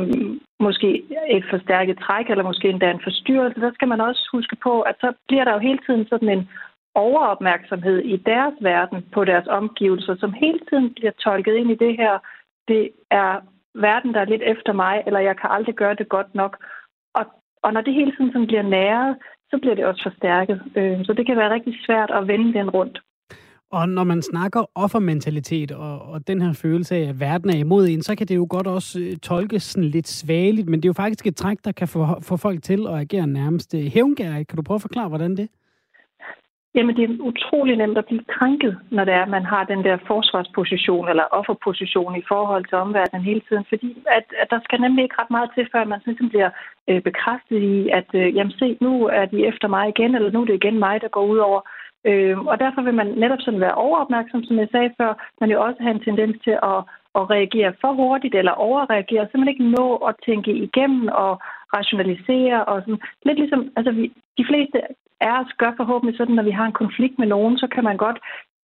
[0.61, 0.89] måske
[1.37, 4.97] et forstærket træk, eller måske endda en forstyrrelse, så skal man også huske på, at
[5.01, 6.49] så bliver der jo hele tiden sådan en
[6.95, 11.97] overopmærksomhed i deres verden på deres omgivelser, som hele tiden bliver tolket ind i det
[11.97, 12.19] her.
[12.69, 13.41] Det er
[13.75, 16.65] verden, der er lidt efter mig, eller jeg kan aldrig gøre det godt nok.
[17.15, 17.25] Og,
[17.63, 19.17] og når det hele tiden sådan bliver næret,
[19.51, 20.63] så bliver det også forstærket.
[20.77, 22.99] Øh, så det kan være rigtig svært at vende den rundt.
[23.71, 27.89] Og når man snakker offermentalitet og, og den her følelse af, at verden er imod
[27.89, 30.89] en, så kan det jo godt også øh, tolkes sådan lidt svageligt, men det er
[30.89, 34.49] jo faktisk et træk, der kan få, få folk til at agere nærmest øh, hævngærigt.
[34.49, 35.49] Kan du prøve at forklare, hvordan det
[36.77, 39.85] Jamen, det er utrolig nemt at blive krænket, når det er, at man har den
[39.85, 43.65] der forsvarsposition eller offerposition i forhold til omverdenen hele tiden.
[43.69, 46.51] Fordi at, at der skal nemlig ikke ret meget til, før man sådan ligesom bliver
[46.89, 50.41] øh, bekræftet i, at øh, jamen se, nu er de efter mig igen, eller nu
[50.41, 51.61] er det igen mig, der går ud over.
[51.61, 55.51] Øh, Øh, og derfor vil man netop sådan være overopmærksom, som jeg sagde før, men
[55.51, 56.79] jo også have en tendens til at,
[57.19, 61.33] at reagere for hurtigt eller overreagere, så man ikke nå at tænke igennem og
[61.77, 63.01] rationalisere og sådan.
[63.27, 64.05] Lidt ligesom, altså vi,
[64.39, 64.79] de fleste
[65.21, 67.97] af os gør forhåbentlig sådan, når vi har en konflikt med nogen, så kan man
[67.97, 68.19] godt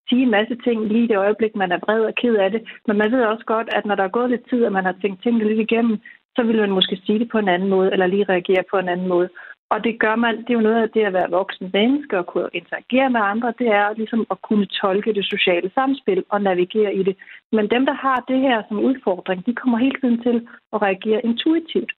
[0.09, 2.61] sige en masse ting lige i det øjeblik, man er vred og ked af det.
[2.87, 4.95] Men man ved også godt, at når der er gået lidt tid, og man har
[5.01, 5.97] tænkt tingene lidt igennem,
[6.35, 8.89] så vil man måske sige det på en anden måde, eller lige reagere på en
[8.89, 9.29] anden måde.
[9.73, 12.25] Og det gør man, det er jo noget af det at være voksen menneske og
[12.25, 16.95] kunne interagere med andre, det er ligesom at kunne tolke det sociale samspil og navigere
[16.95, 17.15] i det.
[17.51, 21.25] Men dem, der har det her som udfordring, de kommer hele tiden til at reagere
[21.25, 21.91] intuitivt.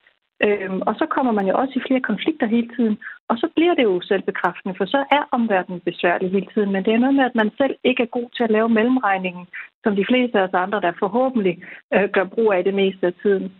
[0.43, 2.97] Øhm, og så kommer man jo også i flere konflikter hele tiden,
[3.29, 6.71] og så bliver det jo selvbekræftende, for så er omverdenen besværlig hele tiden.
[6.71, 9.45] Men det er noget med, at man selv ikke er god til at lave mellemregningen,
[9.83, 11.63] som de fleste af os andre, der forhåbentlig
[11.93, 13.51] øh, gør brug af det meste af tiden.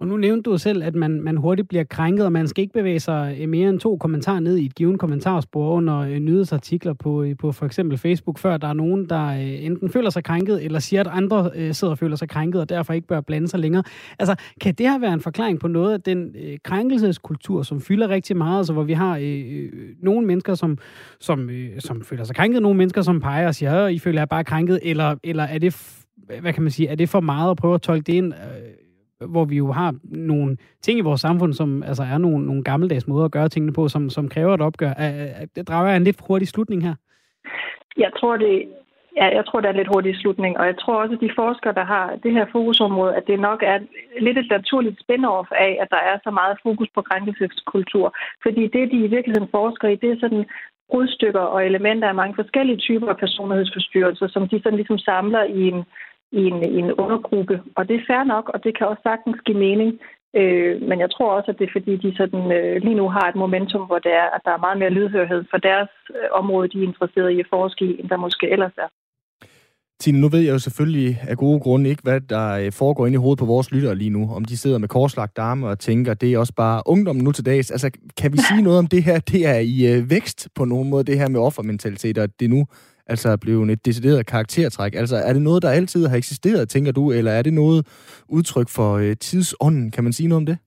[0.00, 2.72] Og nu nævnte du selv, at man, man hurtigt bliver krænket, og man skal ikke
[2.72, 6.92] bevæge sig øh, mere end to kommentarer ned i et givet kommentarspor under øh, nyhedsartikler
[6.92, 10.64] på, øh, på for eksempel Facebook, før der er nogen, der enten føler sig krænket,
[10.64, 13.60] eller siger, at andre sidder og føler sig krænket, og derfor ikke bør blande sig
[13.60, 13.82] længere.
[14.18, 18.08] Altså, kan det her være en forklaring på noget af den øh, krænkelseskultur, som fylder
[18.08, 19.68] rigtig meget, altså hvor vi har øh,
[20.02, 20.78] nogle mennesker, som,
[21.20, 24.20] som, øh, som føler sig krænket, nogle mennesker, som peger og siger, at I føler
[24.20, 26.00] jer bare krænket, eller, eller er det
[26.40, 28.34] hvad kan man sige, er det for meget at prøve at tolke det ind?
[28.34, 28.83] Øh,
[29.28, 33.08] hvor vi jo har nogle ting i vores samfund, som altså er nogle, nogle gammeldags
[33.08, 34.92] måder at gøre tingene på, som, som kræver et opgør.
[35.56, 36.94] Det drager jeg en lidt hurtig slutning her.
[37.96, 38.68] Jeg tror, det,
[39.16, 41.38] Ja, jeg tror, det er en lidt hurtig slutning, og jeg tror også, at de
[41.42, 43.78] forskere, der har det her fokusområde, at det nok er
[44.20, 48.16] lidt et naturligt spin-off af, at der er så meget fokus på krænkelseskultur.
[48.42, 50.44] Fordi det, de i virkeligheden forsker i, det er sådan
[50.90, 55.60] brudstykker og elementer af mange forskellige typer af personlighedsforstyrrelser, som de sådan ligesom samler i
[55.68, 55.84] en,
[56.40, 57.56] i en, i en undergruppe.
[57.76, 59.90] Og det er fair nok, og det kan også sagtens give mening.
[60.40, 63.26] Øh, men jeg tror også, at det er fordi, de sådan, øh, lige nu har
[63.28, 66.68] et momentum, hvor det er, at der er meget mere lydhørhed for deres øh, område,
[66.68, 68.88] de er interesseret i at forske i, end der måske ellers er.
[70.00, 73.16] Tine, nu ved jeg jo selvfølgelig af gode grunde ikke, hvad der øh, foregår inde
[73.16, 74.34] i hovedet på vores lyttere lige nu.
[74.36, 77.46] Om de sidder med korslagt arme og tænker, det er også bare ungdom nu til
[77.46, 77.70] dags.
[77.70, 79.18] Altså, kan vi sige noget om det her?
[79.20, 82.66] Det er i øh, vækst på nogen måde, det her med offermentalitet, og det nu
[83.06, 84.94] altså er blevet et decideret karaktertræk.
[84.94, 87.80] Altså, er det noget, der altid har eksisteret, tænker du, eller er det noget
[88.28, 89.90] udtryk for øh, tidsånden?
[89.90, 90.58] Kan man sige noget om det?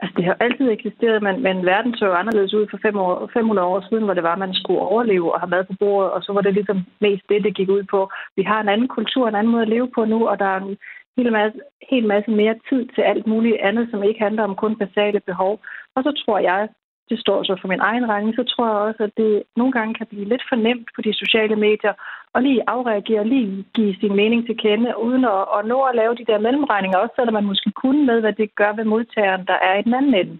[0.00, 3.30] Altså, det har altid eksisteret, men, men verden så jo anderledes ud for fem år,
[3.32, 6.10] 500 år siden, hvor det var, at man skulle overleve og have mad på bordet,
[6.10, 8.10] og så var det ligesom mest det, det gik ud på.
[8.36, 10.60] Vi har en anden kultur, en anden måde at leve på nu, og der er
[10.60, 10.76] en
[11.16, 11.58] hel masse,
[11.90, 15.52] hel masse mere tid til alt muligt andet, som ikke handler om kun basale behov.
[15.96, 16.68] Og så tror jeg,
[17.10, 19.94] det står så for min egen regning, så tror jeg også, at det nogle gange
[19.94, 21.94] kan blive lidt for nemt på de sociale medier
[22.34, 26.14] og lige afreagere, lige give sin mening til kende, uden at, at nå at lave
[26.14, 29.58] de der mellemregninger, også selvom man måske kunne med, hvad det gør ved modtageren, der
[29.68, 30.36] er i den anden ende.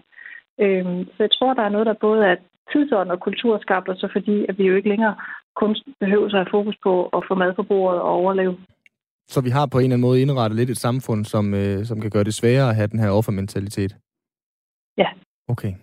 [0.63, 2.35] Øhm, så jeg tror, der er noget, der både er
[2.71, 5.15] tidsånd og kulturskabt, og så fordi, at vi jo ikke længere
[5.55, 8.57] kun behøver at have fokus på at få mad på bordet og overleve.
[9.27, 12.01] Så vi har på en eller anden måde indrettet lidt et samfund, som, øh, som
[12.01, 13.95] kan gøre det sværere at have den her offermentalitet?
[14.97, 15.09] Ja.
[15.47, 15.73] Okay.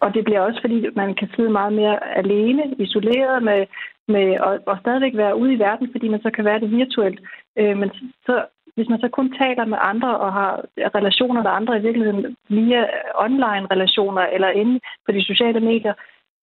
[0.00, 3.66] Og det bliver også, fordi man kan sidde meget mere alene, isoleret med,
[4.08, 7.20] med og, og stadigvæk være ude i verden, fordi man så kan være det virtuelt.
[7.58, 7.90] Øh, men
[8.26, 8.44] så,
[8.74, 12.82] hvis man så kun taler med andre og har relationer med andre i virkeligheden via
[13.24, 15.94] online-relationer eller inde på de sociale medier,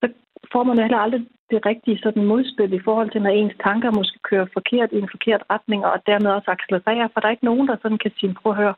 [0.01, 0.05] så
[0.51, 4.19] får man heller aldrig det rigtige sådan modspil i forhold til, når ens tanker måske
[4.29, 7.67] kører forkert i en forkert retning, og dermed også accelererer, for der er ikke nogen,
[7.67, 8.73] der sådan kan sige, prøv at høre,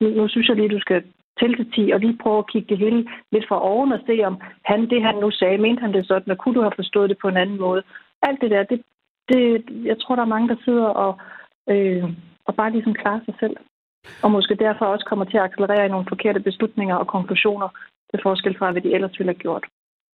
[0.00, 1.02] nu, nu synes jeg lige, du skal
[1.42, 3.00] til til 10, og lige prøve at kigge det hele
[3.32, 4.34] lidt fra oven og se, om
[4.70, 7.18] han, det han nu sagde, mente han det sådan, og kunne du have forstået det
[7.22, 7.82] på en anden måde.
[8.22, 8.82] Alt det der, det,
[9.30, 11.12] det, jeg tror, der er mange, der sidder og,
[11.72, 12.04] øh,
[12.46, 13.56] og bare ligesom klarer sig selv.
[14.22, 17.68] Og måske derfor også kommer til at accelerere i nogle forkerte beslutninger og konklusioner,
[18.10, 19.64] til forskel fra, hvad de ellers ville have gjort.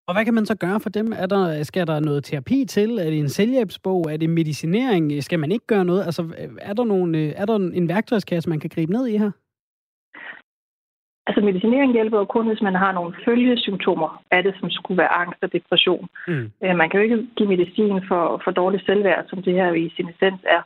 [0.09, 1.13] Og hvad kan man så gøre for dem?
[1.17, 2.91] Er der, skal der noget terapi til?
[2.99, 4.13] Er det en selvhjælpsbog?
[4.13, 5.25] Er det medicinering?
[5.25, 6.05] Skal man ikke gøre noget?
[6.05, 6.23] Altså,
[6.61, 9.31] er der, nogle, øh, er der en værktøjskasse, man kan gribe ned i her?
[11.29, 15.17] Altså medicinering hjælper jo kun, hvis man har nogle følgesymptomer af det, som skulle være
[15.23, 16.09] angst og depression.
[16.29, 16.51] Mm.
[16.65, 19.93] Øh, man kan jo ikke give medicin for, for dårlig selvværd, som det her i
[19.97, 20.63] sin essens er.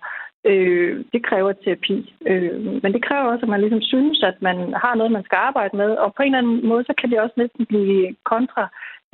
[0.50, 2.14] Øh, det kræver terapi.
[2.26, 5.36] Øh, men det kræver også, at man ligesom synes, at man har noget, man skal
[5.36, 5.90] arbejde med.
[6.02, 8.64] Og på en eller anden måde, så kan det også næsten blive kontra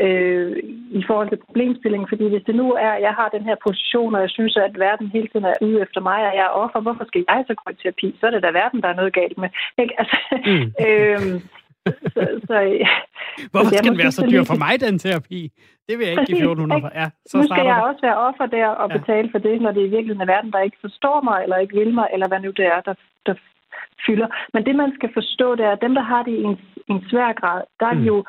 [0.05, 0.57] øh,
[1.01, 2.09] i forhold til problemstillingen.
[2.09, 4.79] Fordi hvis det nu er, at jeg har den her position, og jeg synes, at
[4.79, 7.55] verden hele tiden er ude efter mig, og jeg er offer, hvorfor skal jeg så
[7.55, 8.09] gå i terapi?
[8.21, 9.49] Så er det da verden, der er noget galt med.
[9.83, 9.95] Ikke?
[10.01, 10.17] Altså,
[10.51, 10.67] mm.
[10.87, 11.21] øh,
[12.15, 12.57] så, så,
[13.53, 15.41] Hvorfor skal det være så dyr for mig, den terapi?
[15.89, 16.91] Det vil jeg ikke give 1400 for.
[17.01, 18.99] Ja, så nu skal jeg også være offer der og ja.
[18.99, 21.79] betale for det, når det i virkeligheden er verden, der ikke forstår mig, eller ikke
[21.81, 22.95] vil mig, eller hvad nu det er, der,
[23.27, 23.35] der
[24.07, 24.29] fylder.
[24.55, 26.59] Men det, man skal forstå, det er, at dem, der har det i en,
[26.93, 28.09] en svær grad, der er mm.
[28.11, 28.25] jo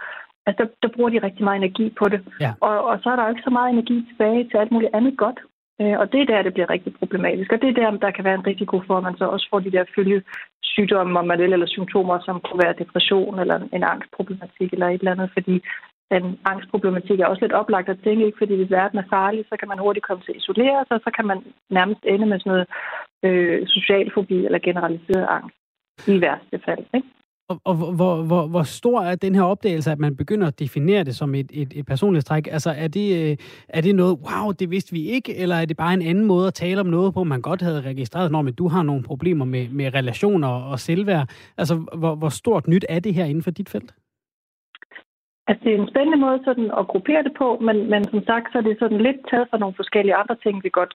[0.50, 2.22] Altså, der, der bruger de rigtig meget energi på det.
[2.44, 2.52] Ja.
[2.68, 5.18] Og, og så er der jo ikke så meget energi tilbage til alt muligt andet
[5.18, 5.40] godt.
[5.82, 7.52] Øh, og det er der, det bliver rigtig problematisk.
[7.52, 9.60] Og det er der, der kan være en risiko for, at man så også får
[9.60, 10.22] de der følge
[10.64, 15.00] sygdomme, om man vil, eller symptomer, som kunne være depression eller en angstproblematik eller et
[15.00, 15.56] eller andet, fordi
[16.12, 18.38] den angstproblematik er også lidt oplagt at tænke, ikke?
[18.38, 21.02] fordi hvis verden er farlig, så kan man hurtigt komme til at isolere sig, og
[21.04, 21.40] så kan man
[21.70, 22.68] nærmest ende med sådan noget
[23.28, 25.58] øh, social fobi eller generaliseret angst
[26.08, 26.86] i værste fald.
[26.94, 27.08] Ikke?
[27.50, 31.04] Og, og hvor, hvor, hvor stor er den her opdagelse, at man begynder at definere
[31.04, 32.48] det som et, et, et personlighedstræk?
[32.48, 33.38] Altså, er det, øh,
[33.70, 36.48] er det noget, wow, det vidste vi ikke, eller er det bare en anden måde
[36.48, 39.70] at tale om noget på, man godt havde registreret, når du har nogle problemer med,
[39.70, 41.30] med relationer og selvværd?
[41.58, 43.94] Altså, hvor, hvor stort nyt er det her inden for dit felt?
[45.48, 48.52] Altså, det er en spændende måde sådan at gruppere det på, men, men som sagt,
[48.52, 50.94] så er det sådan lidt taget fra nogle forskellige andre ting, vi godt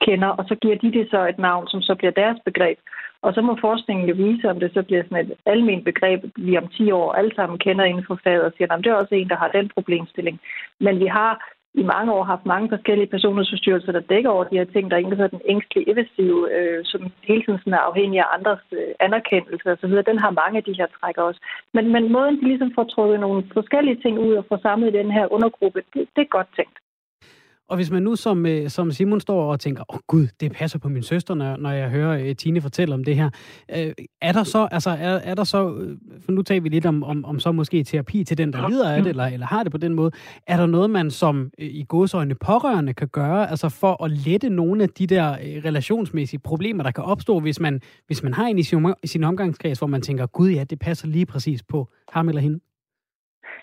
[0.00, 2.78] kender, og så giver de det så et navn, som så bliver deres begreb.
[3.24, 6.58] Og så må forskningen jo vise, om det så bliver sådan et almindeligt begreb, vi
[6.58, 9.14] om 10 år alle sammen kender inden for faget og siger, at det er også
[9.14, 10.40] en, der har den problemstilling.
[10.80, 11.32] Men vi har
[11.74, 14.90] i mange år haft mange forskellige personlighedsforstyrrelser, der dækker over de her ting.
[14.90, 18.92] Der er den ængstlige evasive, øh, som hele tiden sådan er afhængig af andres øh,
[19.00, 19.92] anerkendelse osv.
[20.10, 21.40] Den har mange af de her træk også.
[21.74, 25.10] Men, men måden, de ligesom får trukket nogle forskellige ting ud og får samlet den
[25.10, 26.78] her undergruppe, det, det er godt tænkt.
[27.68, 30.52] Og hvis man nu som, øh, som Simon står og tænker, åh oh, gud, det
[30.52, 33.30] passer på min søster, når, når jeg hører uh, Tine fortælle om det her.
[33.76, 33.92] Uh,
[34.22, 35.74] er der så, altså, er, er der så,
[36.24, 38.90] for nu taler vi lidt om, om, om så måske terapi til den, der lider
[38.92, 40.10] af det, eller, eller har det på den måde.
[40.46, 44.82] Er der noget, man som i godsøjne pårørende kan gøre, altså for at lette nogle
[44.82, 48.62] af de der relationsmæssige problemer, der kan opstå, hvis man, hvis man har en i
[48.62, 52.28] sin, i sin omgangskreds, hvor man tænker, gud ja, det passer lige præcis på ham
[52.28, 52.60] eller hende?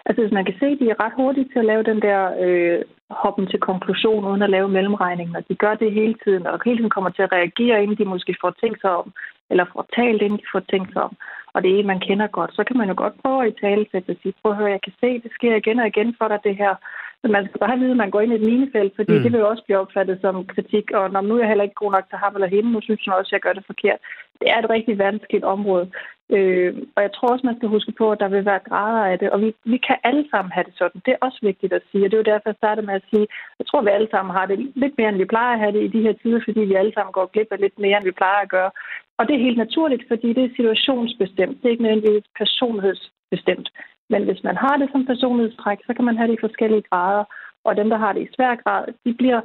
[0.05, 2.19] Altså hvis man kan se, at de er ret hurtige til at lave den der
[2.43, 6.59] øh, hoppen til konklusion uden at lave mellemregningen, og de gør det hele tiden, og
[6.65, 9.13] hele tiden kommer til at reagere, inden de måske får tænkt sig om,
[9.49, 11.13] eller får talt, inden de får tænkt sig om,
[11.53, 13.61] og det er en, man kender godt, så kan man jo godt prøve at i
[13.61, 16.27] tale og sige, prøv at høre, jeg kan se, det sker igen og igen for
[16.27, 16.75] dig, det her.
[17.23, 19.23] Men man skal bare vide, at man går ind i et minefelt, fordi mm.
[19.23, 21.81] det vil jo også blive opfattet som kritik, og når nu er jeg heller ikke
[21.83, 23.99] god nok til ham eller hende, nu synes jeg også, at jeg gør det forkert.
[24.39, 25.91] Det er et rigtig vanskeligt område.
[26.35, 29.19] Øh, og jeg tror også, man skal huske på, at der vil være grader af
[29.19, 31.01] det, og vi, vi kan alle sammen have det sådan.
[31.05, 33.09] Det er også vigtigt at sige, og det er jo derfor, jeg startede med at
[33.11, 33.27] sige,
[33.59, 35.73] jeg tror, at vi alle sammen har det lidt mere, end vi plejer at have
[35.75, 38.09] det i de her tider, fordi vi alle sammen går glip af lidt mere, end
[38.09, 38.71] vi plejer at gøre.
[39.17, 41.57] Og det er helt naturligt, fordi det er situationsbestemt.
[41.57, 43.67] Det er ikke nødvendigvis personlighedsbestemt.
[44.09, 47.23] Men hvis man har det som personlighedstræk, så kan man have det i forskellige grader.
[47.63, 49.41] Og dem, der har det i svær grad, de bliver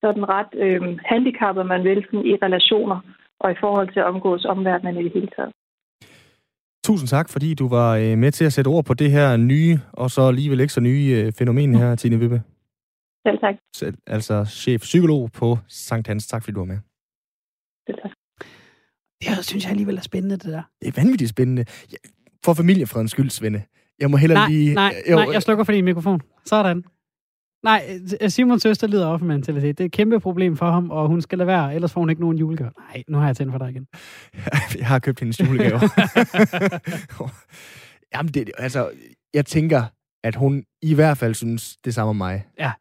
[0.00, 2.98] sådan ret øh, handicappet, man vil, sådan i relationer
[3.40, 5.52] og i forhold til at omgås omverdenen i det hele taget.
[6.84, 9.80] Tusind tak, fordi du var øh, med til at sætte ord på det her nye,
[9.92, 12.42] og så alligevel ikke så nye øh, fænomen her, Tine Vippe.
[13.26, 13.54] Selv tak.
[13.76, 16.26] Selv, altså chef psykolog på Sankt Hans.
[16.26, 16.78] Tak, fordi du var med.
[17.88, 18.10] Selv tak.
[19.20, 20.62] Det synes jeg alligevel er spændende, det der.
[20.80, 21.64] Det er vanvittigt spændende.
[22.44, 23.62] For familiefredens skyld, Svende.
[23.98, 24.74] Jeg må heller nej, lige...
[24.74, 26.20] Nej, jo, nej, jeg slukker for din mikrofon.
[26.44, 26.84] Sådan.
[27.62, 29.78] Nej, øh, Simons søster lider af mentalitet.
[29.78, 32.10] Det er et kæmpe problem for ham, og hun skal lade være, ellers får hun
[32.10, 32.70] ikke nogen julegave.
[32.78, 33.86] Nej, nu har jeg tændt for dig igen.
[34.78, 35.80] jeg har købt hendes julegave.
[38.14, 38.90] Jamen, det, altså,
[39.34, 39.82] jeg tænker,
[40.24, 42.46] at hun i hvert fald synes det samme om mig.
[42.58, 42.72] Ja.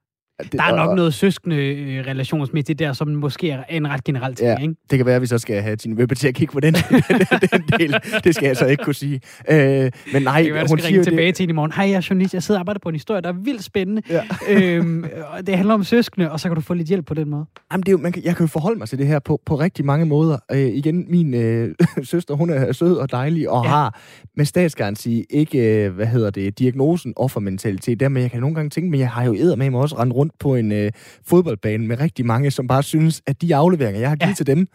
[0.43, 4.03] Det, der er nok og, noget søskende øh, relationsmæssigt der, som måske er en ret
[4.03, 4.75] generelt ting, ja, ikke?
[4.89, 6.73] det kan være, at vi så skal have din Webbe til at kigge på den,
[6.73, 7.95] den del.
[8.23, 9.21] Det skal jeg så ikke kunne sige.
[9.49, 11.35] Øh, men nej, det kan være, hun skal ringe tilbage det...
[11.35, 11.71] til hende i morgen.
[11.71, 12.33] Hej, jeg er journalist.
[12.33, 14.01] Jeg sidder og arbejder på en historie, der er vildt spændende.
[14.09, 14.23] Ja.
[14.53, 15.05] øhm,
[15.47, 17.45] det handler om søskende, og så kan du få lidt hjælp på den måde.
[17.71, 19.41] Jamen, det er jo, man kan, jeg kan jo forholde mig til det her på,
[19.45, 20.37] på rigtig mange måder.
[20.51, 23.69] Øh, igen, min øh, søster, hun er sød og dejlig, og ja.
[23.69, 23.99] har
[24.35, 27.99] med statsgaranti ikke, øh, hvad hedder det, diagnosen offermentalitet.
[27.99, 30.28] Dermed jeg kan nogle gange tænke, men jeg har jo med mig også rendt rundt
[30.39, 30.91] på en øh,
[31.25, 34.35] fodboldbane med rigtig mange, som bare synes, at de afleveringer, jeg har givet ja.
[34.35, 34.67] til dem,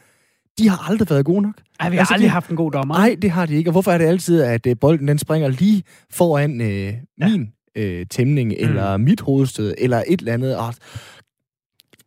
[0.59, 1.55] de har aldrig været gode nok.
[1.80, 2.94] Ej, vi har altså, aldrig de, haft en god dommer.
[2.94, 3.70] Nej, det har de ikke.
[3.70, 6.68] Og hvorfor er det altid, at øh, bolden den springer lige foran øh,
[7.20, 7.28] ja.
[7.28, 8.68] min øh, tæmning, mm.
[8.68, 10.57] eller mit hovedstød, eller et eller andet.
[10.57, 10.74] Og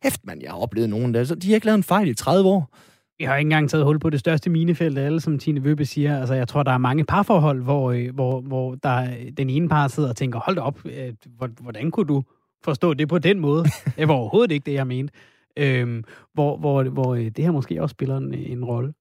[0.02, 1.24] hæft, man, jeg har oplevet nogen der.
[1.24, 2.74] Så de har ikke lavet en fejl i 30 år.
[3.18, 5.84] Vi har ikke engang taget hul på det største minefelt af alle, som Tine Vøbe
[5.84, 6.20] siger.
[6.20, 9.88] Altså, jeg tror, der er mange parforhold, hvor, øh, hvor, hvor der, den ene par
[9.88, 11.12] sidder og tænker, hold da op, øh,
[11.60, 12.22] hvordan kunne du
[12.64, 13.64] forstå det på den måde.
[13.98, 15.12] Det var overhovedet ikke det, jeg mente.
[15.56, 16.04] Øhm,
[16.34, 18.92] hvor, hvor, hvor øh, det her måske også spiller en, en rolle.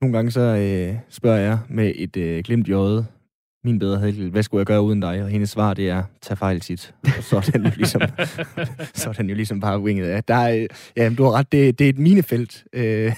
[0.00, 3.06] Nogle gange så øh, spørger jeg med et øh, glimt i øjet,
[3.66, 5.22] min bedre halvdel, hvad skulle jeg gøre uden dig?
[5.22, 6.94] Og hendes svar, det er, tag fejl tit.
[7.18, 8.00] Og så er den jo ligesom,
[8.94, 10.24] så er den jo ligesom bare winget af.
[10.24, 10.66] Der er,
[10.96, 12.64] ja, du har ret, det, det er et minefelt.
[12.72, 13.12] Øh,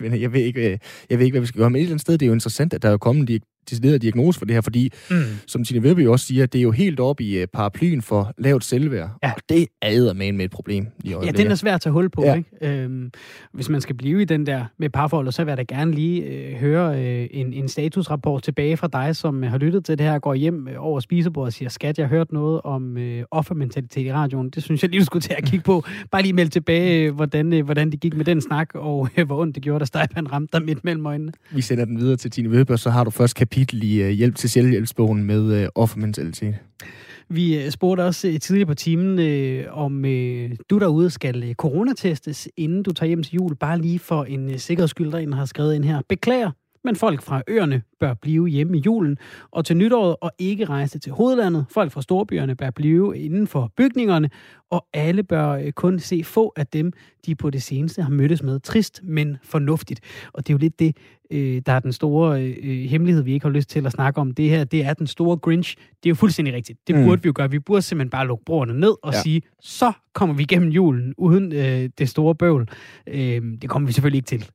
[0.00, 2.18] jeg, ved ikke, jeg ved ikke, hvad vi skal gøre, men et eller andet sted,
[2.18, 3.40] det er jo interessant, at der er kommet de
[3.70, 5.16] decideret diagnose for det her, fordi, mm.
[5.46, 8.64] som Tine jo også siger, det er jo helt op i uh, paraplyen for lavt
[8.64, 9.32] selvværd, ja.
[9.32, 12.10] og det er med med et problem i Ja, den er svært at tage hul
[12.10, 12.34] på, ja.
[12.34, 12.82] ikke?
[12.82, 13.10] Øhm,
[13.52, 16.22] hvis man skal blive i den der med parforhold, så vil jeg da gerne lige
[16.22, 20.18] øh, høre øh, en, en statusrapport tilbage fra dig, som har lyttet til det her,
[20.18, 24.06] går hjem øh, over spisebordet og siger, skat, jeg har hørt noget om øh, offermentalitet
[24.06, 24.50] i radioen.
[24.50, 25.84] Det synes jeg lige, du skulle til at kigge på.
[26.10, 29.26] Bare lige melde tilbage, øh, hvordan, øh, hvordan det gik med den snak, og øh,
[29.26, 31.32] hvor ondt det gjorde, da Steipan ramte dig midt mellem øjnene.
[31.50, 34.36] Vi sender den videre til Tine og så har du først kapitel i uh, Hjælp
[34.36, 36.54] til Selvhjælpsbogen med uh, offermentalitet.
[37.32, 42.48] Vi øh, spurgte også tidligere på timen, øh, om øh, du derude skal øh, coronatestes,
[42.56, 43.56] inden du tager hjem til jul.
[43.56, 46.00] Bare lige for en øh, sikkerheds skyld, der har skrevet ind her.
[46.08, 46.50] Beklager,
[46.84, 49.18] men folk fra øerne bør blive hjemme i julen
[49.50, 51.66] og til nytåret og ikke rejse til hovedlandet.
[51.70, 54.30] Folk fra storbyerne bør blive inden for bygningerne,
[54.70, 56.92] og alle bør øh, kun se få af dem,
[57.26, 58.60] de på det seneste har mødtes med.
[58.60, 60.00] Trist, men fornuftigt.
[60.32, 60.96] Og det er jo lidt det,
[61.30, 64.30] øh, der er den store øh, hemmelighed, vi ikke har lyst til at snakke om.
[64.30, 65.76] Det her, det er den store Grinch.
[65.76, 66.78] Det er jo fuldstændig rigtigt.
[66.86, 67.04] Det mm.
[67.04, 67.50] burde vi jo gøre.
[67.50, 69.22] Vi burde simpelthen bare lukke brugerne ned og ja.
[69.22, 71.50] sige, så kommer vi igennem julen uden
[71.90, 72.68] det store bøvl.
[73.06, 74.50] det kommer vi selvfølgelig ikke til.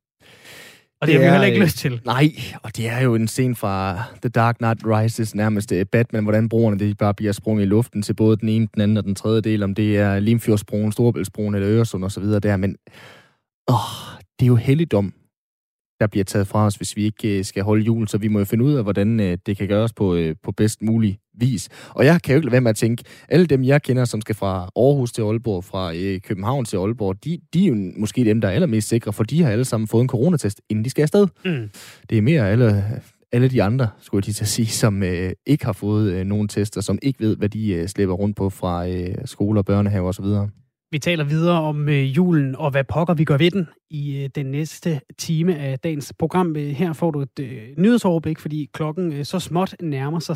[1.06, 2.02] Og det, det har vi heller ikke øh, lyst til.
[2.06, 2.32] Nej,
[2.64, 6.50] og det er jo en scene fra The Dark Knight Rises, nærmest uh, Batman, hvordan
[6.50, 9.16] broerne det bare bliver sprunget i luften til både den ene, den anden og den
[9.16, 12.76] tredje del, om det er Limfjordsbroen, Storebæltsbroen eller Øresund og så videre der, men
[13.70, 13.76] åh,
[14.40, 15.14] det er jo heldigdom,
[16.00, 18.40] der bliver taget fra os, hvis vi ikke øh, skal holde jul, så vi må
[18.40, 21.70] jo finde ud af, hvordan øh, det kan gøres på, øh, på bedst mulig vis.
[21.90, 24.22] Og jeg kan jo ikke lade være med at tænke, alle dem, jeg kender, som
[24.22, 25.94] skal fra Aarhus til Aalborg, fra
[26.28, 29.44] København til Aalborg, de, de er jo måske dem, der er allermest sikre, for de
[29.44, 31.28] har alle sammen fået en coronatest, inden de skal afsted.
[31.46, 31.70] Mm.
[32.10, 32.84] Det er mere alle,
[33.32, 36.48] alle de andre, skulle jeg til at sige, som øh, ikke har fået øh, nogen
[36.48, 40.26] tester, som ikke ved, hvad de øh, slipper rundt på fra øh, skoler, børnehaver osv.
[40.96, 44.30] Vi taler videre om øh, julen og hvad pokker vi gør ved den i øh,
[44.36, 46.56] den næste time af dagens program.
[46.56, 50.36] Øh, her får du et øh, nyhedsoverblik, fordi klokken øh, så småt nærmer sig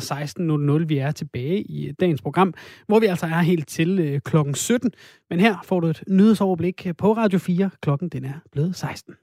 [0.80, 0.86] 16.00.
[0.86, 2.54] Vi er tilbage i øh, dagens program,
[2.86, 4.90] hvor vi altså er helt til øh, klokken 17.
[5.30, 7.70] Men her får du et nyhedsoverblik på Radio 4.
[7.82, 9.14] Klokken den er blevet 16.